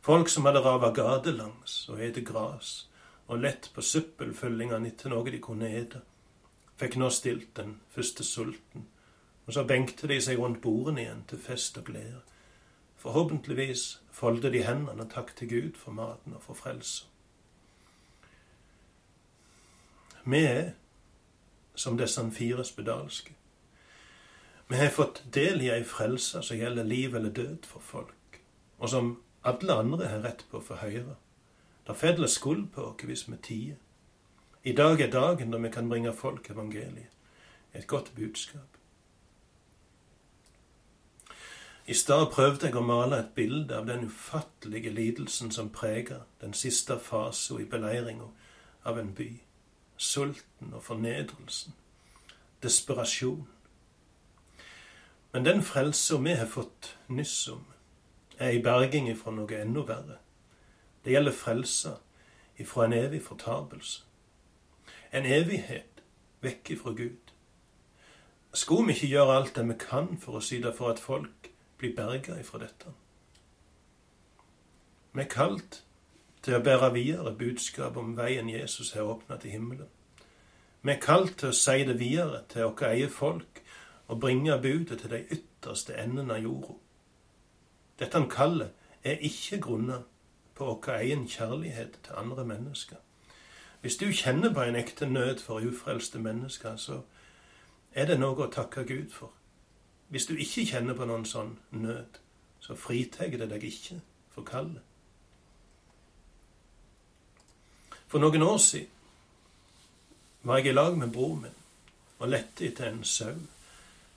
Folk 0.01 0.29
som 0.29 0.45
hadde 0.45 0.61
rava 0.61 0.93
gatelangs 0.93 1.87
og 1.89 2.03
ete 2.05 2.21
gras 2.21 2.83
og 3.27 3.41
lett 3.41 3.71
på 3.75 3.83
søppelfyllingene 3.83 4.91
etter 4.91 5.13
noe 5.13 5.31
de 5.31 5.41
kunne 5.43 5.71
ete, 5.71 6.03
fikk 6.81 6.99
nå 7.01 7.09
stilt 7.15 7.55
den 7.57 7.79
første 7.95 8.25
sulten, 8.27 8.87
og 9.47 9.57
så 9.57 9.65
benkte 9.69 10.09
de 10.11 10.21
seg 10.25 10.41
rundt 10.41 10.63
bordene 10.65 11.05
igjen 11.05 11.25
til 11.29 11.41
fest 11.41 11.79
og 11.81 11.89
glede. 11.89 12.23
Forhåpentligvis 13.01 14.01
foldet 14.13 14.55
de 14.55 14.63
hendene 14.65 15.05
og 15.05 15.13
takk 15.13 15.35
til 15.37 15.51
Gud 15.51 15.81
for 15.81 15.93
maten 15.93 16.37
og 16.37 16.43
for 16.43 16.57
frelsen. 16.57 17.11
Vi 20.25 20.41
er 20.49 20.71
som 21.75 21.99
disse 22.01 22.23
fire 22.33 22.65
spedalske. 22.65 23.35
Vi 24.69 24.77
har 24.77 24.89
fått 24.89 25.21
del 25.35 25.61
i 25.61 25.69
ei 25.69 25.83
frelse 25.85 26.41
som 26.43 26.57
gjelder 26.57 26.87
liv 26.89 27.15
eller 27.15 27.31
død 27.31 27.67
for 27.69 27.85
folk, 27.85 28.41
og 28.79 28.89
som 28.89 29.11
alle 29.45 29.77
andre 29.77 30.09
har 30.09 30.25
rett 30.25 30.47
på 30.49 30.63
å 30.63 30.65
få 30.65 30.79
høre. 30.81 31.19
Det 31.87 31.97
faller 31.97 32.27
skuld 32.27 32.71
på 32.73 32.83
oss 32.83 33.05
hvis 33.05 33.29
vi 33.29 33.37
tier. 33.37 33.77
I 34.65 34.73
dag 34.73 35.01
er 35.01 35.11
dagen 35.11 35.51
da 35.53 35.59
vi 35.59 35.71
kan 35.71 35.89
bringe 35.89 36.13
folk 36.13 36.51
evangeliet, 36.51 37.13
et 37.75 37.87
godt 37.87 38.13
budskap. 38.17 38.79
I 41.87 41.95
stad 41.95 42.31
prøvde 42.33 42.67
jeg 42.67 42.77
å 42.81 42.81
male 42.81 43.19
et 43.21 43.35
bilde 43.37 43.77
av 43.77 43.85
den 43.85 44.07
ufattelige 44.09 44.89
lidelsen 44.91 45.51
som 45.53 45.69
preger 45.69 46.23
den 46.41 46.55
siste 46.57 46.97
fasen 46.97 47.61
i 47.61 47.67
beleiringa 47.69 48.31
av 48.89 48.99
en 48.99 49.13
by. 49.15 49.29
Sulten 49.97 50.73
og 50.73 50.81
fornedrelsen. 50.83 51.75
Desperasjon. 52.63 53.45
Men 55.33 55.45
den 55.45 55.61
frelsa 55.63 56.17
vi 56.25 56.39
har 56.41 56.49
fått 56.49 56.95
nyss 57.09 57.49
om, 57.53 57.67
er 58.39 58.57
i 58.57 58.63
berging 58.65 59.11
ifra 59.13 59.35
noe 59.37 59.61
enda 59.61 59.85
verre. 59.85 60.24
Det 61.05 61.13
gjelder 61.13 61.33
frelse 61.33 61.97
ifra 62.59 62.85
en 62.85 62.93
evig 62.93 63.23
fortapelse. 63.23 64.03
En 65.13 65.27
evighet 65.27 66.03
vekk 66.41 66.71
ifra 66.71 66.91
Gud. 66.91 67.33
Skulle 68.55 68.87
vi 68.87 68.93
ikke 68.93 69.07
gjøre 69.07 69.37
alt 69.37 69.57
det 69.57 69.69
vi 69.69 69.75
kan 69.79 70.15
for 70.21 70.39
å 70.39 70.45
syte 70.45 70.73
for 70.77 70.95
at 70.95 71.03
folk 71.03 71.51
blir 71.79 71.95
berga 71.97 72.39
ifra 72.41 72.61
dette. 72.63 72.93
Vi 75.13 75.23
er 75.23 75.31
kalt 75.31 75.83
til 76.43 76.57
å 76.57 76.63
bære 76.63 76.93
videre 76.95 77.35
budskap 77.39 77.97
om 77.97 78.17
veien 78.17 78.49
Jesus 78.51 78.93
har 78.95 79.11
åpna 79.11 79.37
til 79.43 79.57
himmelen. 79.57 79.91
Vi 80.83 80.93
er 80.93 81.01
kalt 81.01 81.39
til 81.41 81.51
å 81.51 81.57
si 81.57 81.85
det 81.89 81.99
videre 81.99 82.45
til 82.49 82.69
våre 82.69 82.93
eget 82.93 83.13
folk 83.13 83.63
og 84.07 84.21
bringe 84.21 84.59
budet 84.63 85.01
til 85.01 85.11
de 85.11 85.23
ytterste 85.33 85.97
endene 85.99 86.37
av 86.37 86.43
jorda. 86.45 86.75
Dette 87.99 88.25
kallet 88.31 88.75
er 89.05 89.23
ikke 89.25 89.61
grunnet 89.65 90.05
på 90.55 90.65
vår 90.65 90.95
egen 90.95 91.29
kjærlighet 91.29 91.99
til 92.05 92.13
andre 92.17 92.45
mennesker. 92.45 92.97
Hvis 93.81 93.97
du 93.97 94.13
kjenner 94.13 94.55
på 94.55 94.63
en 94.63 94.77
ekte 94.77 95.07
nød 95.07 95.39
for 95.39 95.61
ufrelste 95.61 96.19
mennesker, 96.19 96.77
så 96.77 97.01
er 97.93 98.07
det 98.07 98.21
noe 98.21 98.47
å 98.47 98.51
takke 98.51 98.85
Gud 98.89 99.11
for. 99.13 99.31
Hvis 100.09 100.27
du 100.27 100.37
ikke 100.37 100.67
kjenner 100.67 100.97
på 100.97 101.05
noen 101.05 101.27
sånn 101.29 101.59
nød, 101.71 102.21
så 102.61 102.75
fritar 102.75 103.29
det 103.29 103.51
deg 103.51 103.65
ikke 103.65 104.01
for 104.33 104.47
kallet. 104.49 104.83
For 108.09 108.23
noen 108.23 108.43
år 108.43 108.59
siden 108.63 108.89
var 110.43 110.61
jeg 110.61 110.73
i 110.73 110.77
lag 110.77 110.97
med 110.99 111.13
bror 111.13 111.37
min 111.41 111.61
og 112.19 112.31
lette 112.31 112.65
etter 112.69 112.89
en 112.89 113.05
sau 113.05 113.35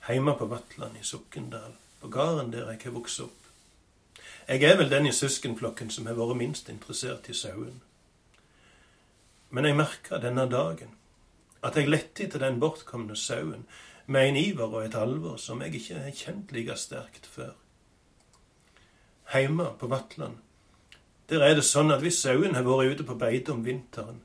hjemme 0.08 0.32
på 0.38 0.46
Vatland 0.48 0.96
i 0.96 1.04
Sokndal, 1.04 1.74
på 2.00 2.08
gården 2.08 2.52
der 2.52 2.70
jeg 2.70 2.80
har 2.84 2.94
vokst 2.94 3.20
opp. 3.20 3.37
Jeg 4.48 4.62
er 4.64 4.78
vel 4.80 4.90
den 4.90 5.06
i 5.06 5.12
søskenflokken 5.12 5.90
som 5.92 6.06
har 6.08 6.16
vært 6.16 6.38
minst 6.40 6.70
interessert 6.72 7.26
i 7.28 7.34
sauen. 7.36 7.82
Men 9.50 9.66
jeg 9.68 9.76
merka 9.76 10.16
denne 10.22 10.46
dagen 10.48 10.94
at 11.60 11.76
jeg 11.76 11.90
lette 11.90 12.24
etter 12.24 12.40
den 12.40 12.56
bortkomne 12.62 13.16
sauen 13.16 13.66
med 14.06 14.28
en 14.30 14.38
iver 14.40 14.72
og 14.72 14.86
et 14.86 14.94
alvor 14.96 15.36
som 15.36 15.60
jeg 15.60 15.74
ikke 15.76 16.00
har 16.00 16.14
kjent 16.16 16.52
like 16.56 16.76
sterkt 16.80 17.28
før. 17.28 17.50
Heime 19.34 19.66
på 19.78 19.90
Vatland, 19.92 20.38
der 21.28 21.44
er 21.44 21.52
det 21.58 21.66
sånn 21.68 21.92
at 21.92 22.00
hvis 22.00 22.22
sauen 22.24 22.56
har 22.56 22.64
vært 22.64 22.94
ute 22.94 23.04
på 23.04 23.18
beite 23.20 23.52
om 23.52 23.60
vinteren, 23.66 24.22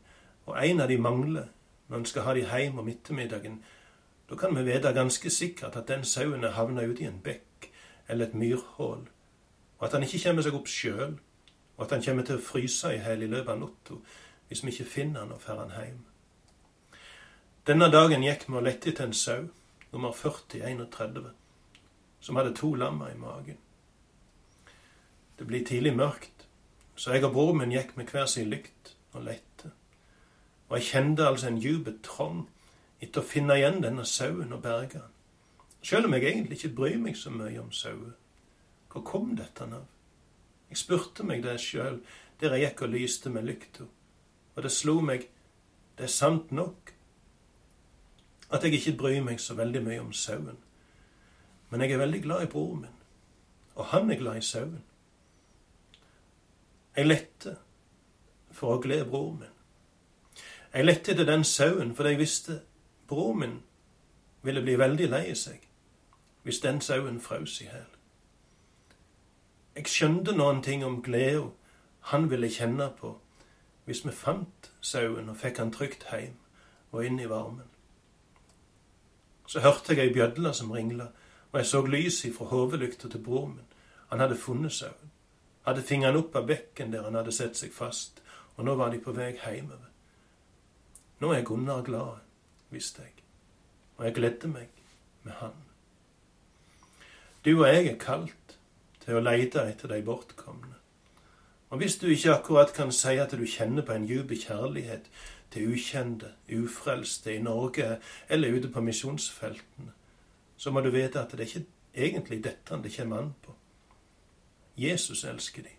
og 0.48 0.56
en 0.56 0.80
av 0.86 0.88
de 0.88 1.02
mangler 1.04 1.50
når 1.90 1.98
en 1.98 2.08
skal 2.08 2.30
ha 2.30 2.38
de 2.38 2.46
hjem 2.48 2.80
om 2.80 2.88
ettermiddagen, 2.88 3.60
da 4.30 4.40
kan 4.40 4.56
vi 4.56 4.64
vite 4.70 4.96
ganske 4.96 5.30
sikkert 5.30 5.76
at 5.76 5.92
den 5.92 6.08
sauen 6.08 6.48
har 6.48 6.56
havna 6.56 6.88
ute 6.88 7.04
i 7.04 7.10
en 7.12 7.20
bekk 7.26 7.68
eller 8.08 8.32
et 8.32 8.40
myrhull, 8.40 9.04
og 9.84 9.88
at 9.88 9.94
han 9.98 10.04
ikke 10.04 10.20
kommer 10.24 10.44
seg 10.46 10.54
opp 10.56 10.70
sjøl, 10.72 11.18
og 11.76 11.82
at 11.84 11.92
han 11.92 12.04
kommer 12.06 12.24
til 12.24 12.38
å 12.40 12.44
fryse 12.44 12.88
i 12.96 13.02
hjel 13.04 13.26
i 13.26 13.28
løpet 13.28 13.50
av 13.52 13.58
natta 13.60 13.98
hvis 14.48 14.62
vi 14.64 14.72
ikke 14.72 14.86
finner 14.88 15.26
han 15.26 15.34
og 15.36 15.42
får 15.44 15.60
han 15.60 15.74
hjem. 15.76 15.98
Denne 17.68 17.90
dagen 17.92 18.24
gikk 18.24 18.46
vi 18.48 18.56
og 18.56 18.64
lette 18.64 18.94
etter 18.94 19.10
en 19.10 19.18
sau 19.18 19.50
nummer 19.92 20.16
4031, 20.16 21.28
som 22.24 22.40
hadde 22.40 22.56
to 22.56 22.72
lammer 22.80 23.12
i 23.12 23.20
magen. 23.20 23.60
Det 25.36 25.50
blir 25.52 25.68
tidlig 25.68 25.96
mørkt, 26.00 26.48
så 26.96 27.12
jeg 27.12 27.28
og 27.28 27.36
broren 27.36 27.60
min 27.66 27.76
gikk 27.76 27.98
med 28.00 28.08
hver 28.08 28.32
sin 28.32 28.56
lykt 28.56 28.96
og 29.12 29.28
lette. 29.28 29.76
Og 30.70 30.80
jeg 30.80 30.92
kjente 30.94 31.28
altså 31.28 31.52
en 31.52 31.60
djup 31.60 31.92
trang 32.08 32.46
etter 33.04 33.20
å 33.20 33.32
finne 33.36 33.60
igjen 33.60 33.84
denne 33.84 34.08
sauen 34.08 34.56
og 34.56 34.64
berge 34.64 35.02
den, 35.02 35.12
Sjøl 35.84 36.06
om 36.08 36.14
jeg 36.16 36.30
egentlig 36.30 36.62
ikke 36.62 36.76
bryr 36.78 37.00
meg 37.04 37.18
så 37.20 37.36
mye 37.36 37.60
om 37.60 37.72
sauer. 37.76 38.14
Hvor 38.94 39.02
kom 39.02 39.36
dette 39.38 39.66
av? 39.66 39.88
Jeg 40.70 40.78
spurte 40.78 41.26
meg 41.26 41.42
det 41.44 41.60
sjøl 41.62 42.00
der 42.42 42.54
jeg 42.54 42.68
gikk 42.68 42.84
og 42.86 42.94
lyste 42.94 43.30
med 43.30 43.46
lykta, 43.48 43.86
og 44.54 44.64
det 44.66 44.72
slo 44.74 45.00
meg, 45.02 45.28
det 45.98 46.06
er 46.06 46.12
sant 46.12 46.52
nok 46.52 46.92
at 48.54 48.66
jeg 48.66 48.78
ikke 48.78 48.98
bryr 48.98 49.22
meg 49.26 49.40
så 49.42 49.56
veldig 49.58 49.82
mye 49.86 50.02
om 50.02 50.12
sauen. 50.14 50.58
Men 51.70 51.82
jeg 51.82 51.96
er 51.96 52.02
veldig 52.04 52.22
glad 52.22 52.44
i 52.44 52.50
broren 52.52 52.84
min, 52.84 52.98
og 53.76 53.86
han 53.94 54.12
er 54.12 54.20
glad 54.20 54.38
i 54.38 54.46
sauen. 54.46 54.84
Jeg 56.98 57.10
lette 57.10 57.56
for 58.54 58.76
å 58.76 58.82
glede 58.82 59.10
broren 59.10 59.40
min. 59.42 60.44
Jeg 60.74 60.86
lette 60.86 61.14
etter 61.14 61.30
den 61.30 61.46
sauen 61.46 61.96
fordi 61.98 62.14
jeg 62.14 62.22
visste 62.22 62.60
broren 63.10 63.40
min 63.40 63.58
ville 64.46 64.62
bli 64.62 64.78
veldig 64.78 65.10
lei 65.10 65.26
seg 65.38 65.70
hvis 66.44 66.60
den 66.60 66.82
sauen 66.84 67.22
frøs 67.24 67.62
i 67.64 67.70
hæl. 67.72 67.93
Jeg 69.74 69.90
skjønte 69.90 70.36
noen 70.38 70.62
ting 70.62 70.84
om 70.86 71.02
gleda 71.02 71.50
han 72.12 72.28
ville 72.30 72.50
kjenne 72.52 72.92
på 73.00 73.16
hvis 73.88 74.04
vi 74.06 74.12
fant 74.16 74.70
sauen 74.86 75.32
og 75.32 75.40
fikk 75.40 75.60
han 75.60 75.72
trygt 75.74 76.06
hjem 76.12 76.36
og 76.94 77.08
inn 77.08 77.18
i 77.20 77.30
varmen. 77.30 77.68
Så 79.50 79.64
hørte 79.64 79.96
jeg 79.96 80.08
ei 80.08 80.14
bjødle 80.14 80.54
som 80.54 80.72
ringla, 80.72 81.10
og 81.52 81.60
jeg 81.60 81.68
så 81.68 81.82
lys 81.86 82.22
ifra 82.26 82.46
hodelykta 82.52 83.10
til 83.10 83.24
bror 83.26 83.48
min. 83.48 83.66
Han 84.12 84.22
hadde 84.22 84.38
funnet 84.38 84.72
sauen. 84.72 85.12
Hadde 85.66 85.82
fingeren 85.82 86.20
opp 86.22 86.36
av 86.36 86.48
bekken 86.48 86.94
der 86.94 87.04
han 87.08 87.18
hadde 87.18 87.34
sett 87.34 87.58
seg 87.58 87.74
fast, 87.74 88.22
og 88.56 88.68
nå 88.68 88.78
var 88.78 88.94
de 88.94 89.02
på 89.02 89.12
vei 89.16 89.34
hjemover. 89.34 89.90
Nå 91.20 91.34
er 91.34 91.46
Gunnar 91.48 91.82
glad, 91.88 92.22
visste 92.70 93.02
jeg, 93.02 93.24
og 93.98 94.06
jeg 94.06 94.16
gledde 94.20 94.54
meg 94.54 94.84
med 95.24 95.40
han. 95.42 95.58
Du 97.46 97.56
og 97.56 97.68
jeg 97.68 97.88
er 97.88 98.00
kalt 98.00 98.58
til 99.04 99.20
å 99.20 99.24
leite 99.24 99.64
etter 99.68 99.92
de 99.92 100.02
bortkomne. 100.06 100.80
Og 101.74 101.82
hvis 101.82 101.98
du 101.98 102.08
ikke 102.08 102.36
akkurat 102.36 102.74
kan 102.74 102.92
si 102.94 103.16
at 103.18 103.34
du 103.34 103.46
kjenner 103.50 103.86
på 103.86 103.96
en 103.96 104.06
djup 104.06 104.32
kjærlighet 104.38 105.10
til 105.54 105.74
ukjente, 105.74 106.34
ufrelste 106.54 107.34
i 107.34 107.42
Norge 107.42 107.98
eller 108.30 108.54
ute 108.54 108.70
på 108.70 108.82
misjonsfeltene, 108.82 109.94
så 110.58 110.72
må 110.72 110.82
du 110.82 110.92
vite 110.94 111.22
at 111.22 111.34
det 111.34 111.42
er 111.42 111.50
ikke 111.50 111.66
egentlig 111.94 112.44
dette 112.46 112.78
det 112.84 112.94
kommer 112.96 113.24
an 113.24 113.34
på. 113.42 113.56
Jesus 114.78 115.24
elsker 115.24 115.66
de. 115.66 115.74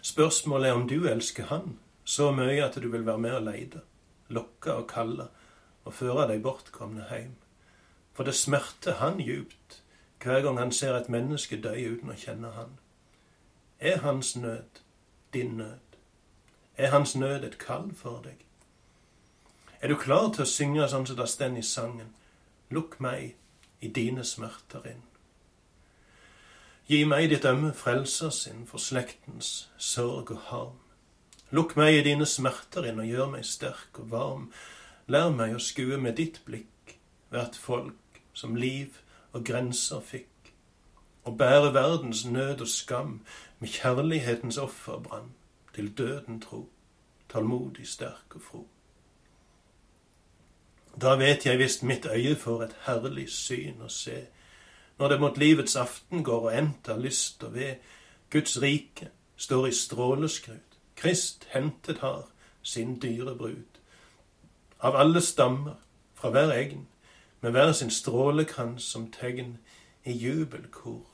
Spørsmålet 0.00 0.68
er 0.68 0.80
om 0.80 0.88
du 0.88 1.08
elsker 1.08 1.44
Han 1.52 1.78
så 2.04 2.30
mye 2.32 2.64
at 2.64 2.76
du 2.80 2.88
vil 2.88 3.06
være 3.06 3.18
med 3.18 3.32
og 3.38 3.46
leide, 3.48 3.80
lokke 4.28 4.72
og 4.72 4.88
kalle 4.88 5.28
og 5.84 5.94
føre 5.94 6.28
de 6.32 6.40
bortkomne 6.42 7.06
hjem. 7.10 7.34
For 8.12 8.24
det 8.24 8.34
smerter 8.34 9.00
Han 9.00 9.20
djupt 9.20 9.82
hver 10.26 10.42
gang 10.42 10.58
han 10.58 10.72
ser 10.72 10.96
et 10.96 11.08
menneske 11.08 11.56
dø 11.62 11.70
uten 11.70 12.10
å 12.10 12.18
kjenne 12.18 12.50
Han. 12.56 12.72
Er 13.78 14.00
hans 14.02 14.36
nød 14.36 14.80
din 15.34 15.56
nød? 15.60 15.98
Er 16.76 16.90
hans 16.90 17.14
nød 17.16 17.44
et 17.44 17.58
kall 17.58 17.92
for 17.94 18.24
deg? 18.24 18.42
Er 19.80 19.88
du 19.88 19.96
klar 19.96 20.32
til 20.32 20.42
å 20.42 20.48
synge 20.50 20.88
sånn 20.88 21.06
som 21.06 21.18
det 21.20 21.28
står 21.30 21.60
i 21.60 21.62
sangen? 21.62 22.10
Lukk 22.74 22.98
meg 23.00 23.36
i 23.80 23.88
dine 23.88 24.24
smerter 24.24 24.88
inn. 24.90 25.04
Gi 26.90 27.04
meg 27.06 27.30
ditt 27.30 27.46
ømme 27.46 27.70
frelsersinn 27.74 28.66
for 28.66 28.82
slektens 28.82 29.68
sorg 29.78 30.34
og 30.34 30.42
harm. 30.50 30.82
Lukk 31.54 31.76
meg 31.78 32.00
i 32.00 32.04
dine 32.08 32.26
smerter 32.26 32.90
inn 32.90 32.98
og 32.98 33.06
gjør 33.06 33.30
meg 33.36 33.46
sterk 33.46 34.02
og 34.02 34.10
varm. 34.10 34.50
Lær 35.06 35.30
meg 35.30 35.54
å 35.54 35.62
skue 35.62 36.02
med 36.02 36.18
ditt 36.18 36.42
blikk 36.46 36.98
hvert 37.30 37.54
folk 37.54 38.22
som 38.34 38.58
liv 38.58 38.98
og 39.36 39.44
grenser 39.44 40.00
fikk, 40.00 40.52
og 41.24 41.38
bære 41.38 41.74
verdens 41.74 42.24
nød 42.24 42.60
og 42.60 42.68
skam 42.68 43.20
med 43.58 43.68
kjærlighetens 43.68 44.58
offerbrann 44.58 45.34
til 45.74 45.92
døden 45.98 46.40
tro, 46.40 46.68
tålmodig, 47.28 47.88
sterk 47.88 48.34
og 48.34 48.42
fro. 48.42 48.66
Da 51.00 51.16
vet 51.20 51.46
jeg 51.46 51.58
visst 51.58 51.82
mitt 51.82 52.06
øye 52.06 52.36
får 52.36 52.62
et 52.62 52.76
herlig 52.86 53.28
syn 53.32 53.82
å 53.84 53.90
se, 53.92 54.22
når 54.98 55.08
det 55.12 55.20
mot 55.20 55.38
livets 55.38 55.76
aften 55.76 56.24
går 56.24 56.48
og 56.48 56.56
endt 56.56 56.88
av 56.88 57.02
lyst 57.04 57.42
og 57.44 57.54
ved, 57.54 57.74
Guds 58.30 58.56
rike 58.62 59.10
står 59.36 59.66
i 59.66 59.72
stråleskrut, 59.72 60.78
Krist 60.96 61.44
hentet 61.52 61.98
har 61.98 62.24
sin 62.62 62.96
dyre 63.00 63.34
brud. 63.36 63.80
Av 64.80 64.96
alle 64.96 65.20
stammer, 65.20 65.76
fra 66.14 66.30
hver 66.32 66.54
egn, 66.54 66.86
med 67.40 67.50
hver 67.50 67.72
sin 67.72 67.90
strålekrans 67.90 68.82
som 68.82 69.10
tegn, 69.12 69.58
i 70.04 70.12
jubelkor, 70.12 71.06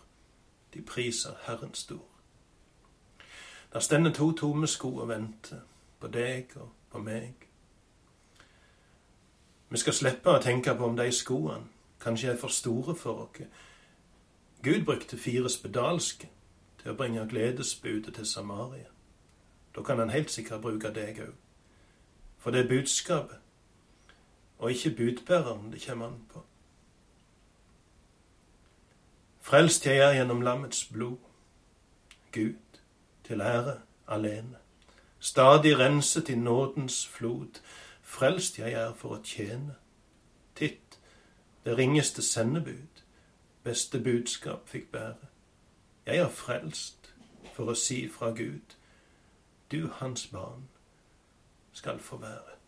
de 0.75 0.83
priser 0.83 1.31
Herren 1.47 1.75
stor. 1.75 2.05
Der 3.73 3.81
stender 3.81 4.13
to 4.13 4.33
tomme 4.33 4.67
sko 4.67 4.97
og 4.97 5.09
venter 5.09 5.61
på 6.01 6.07
deg 6.07 6.53
og 6.57 6.69
på 6.91 6.99
meg. 6.99 7.49
Vi 9.69 9.79
skal 9.79 9.97
slippe 9.97 10.31
å 10.31 10.43
tenke 10.43 10.75
på 10.77 10.85
om 10.85 10.97
de 10.97 11.09
skoene 11.13 11.71
kanskje 12.03 12.31
er 12.31 12.37
for 12.37 12.49
store 12.49 12.97
for 12.97 13.13
oss, 13.13 13.47
Gud 14.63 14.85
brukte 14.85 15.19
fire 15.19 15.51
spedalske 15.51 16.29
til 16.83 16.91
å 16.93 16.95
bringe 16.95 17.27
gledesbudet 17.29 18.15
til 18.15 18.27
Samaria. 18.27 18.91
Da 19.75 19.83
kan 19.83 19.99
han 19.99 20.11
helt 20.11 20.31
sikkert 20.31 20.63
bruke 20.63 20.93
deg 20.95 21.19
òg. 21.19 21.35
For 22.39 22.51
det 22.51 22.69
budskapet, 22.69 23.42
og 24.63 24.71
ikke 24.73 24.91
budbæreren, 24.91 25.73
det 25.73 25.87
kommer 25.87 26.07
an 26.07 26.27
på. 26.33 26.45
Frelst 29.41 29.87
jeg 29.87 29.97
er 29.99 30.13
gjennom 30.15 30.41
lammets 30.41 30.85
blod. 30.85 31.17
Gud 32.33 32.79
til 33.25 33.41
ære 33.41 33.81
alene. 34.09 34.57
Stadig 35.19 35.79
renset 35.79 36.29
i 36.29 36.35
nådens 36.35 37.09
flod. 37.09 37.61
Frelst 38.03 38.59
jeg 38.59 38.73
er 38.73 38.95
for 38.95 39.17
å 39.17 39.23
tjene. 39.23 39.75
Titt, 40.55 41.01
det 41.65 41.77
ringeste 41.79 42.23
sendebud, 42.23 43.03
beste 43.67 43.99
budskap 43.99 44.71
fikk 44.71 44.93
bære. 44.95 45.31
Jeg 46.07 46.23
er 46.23 46.29
frelst 46.29 47.15
for 47.55 47.75
å 47.75 47.75
si 47.75 48.05
fra 48.09 48.31
Gud, 48.31 48.79
du 49.73 49.89
hans 49.99 50.27
barn 50.31 50.69
skal 51.73 51.99
få 51.99 52.23
være. 52.23 52.62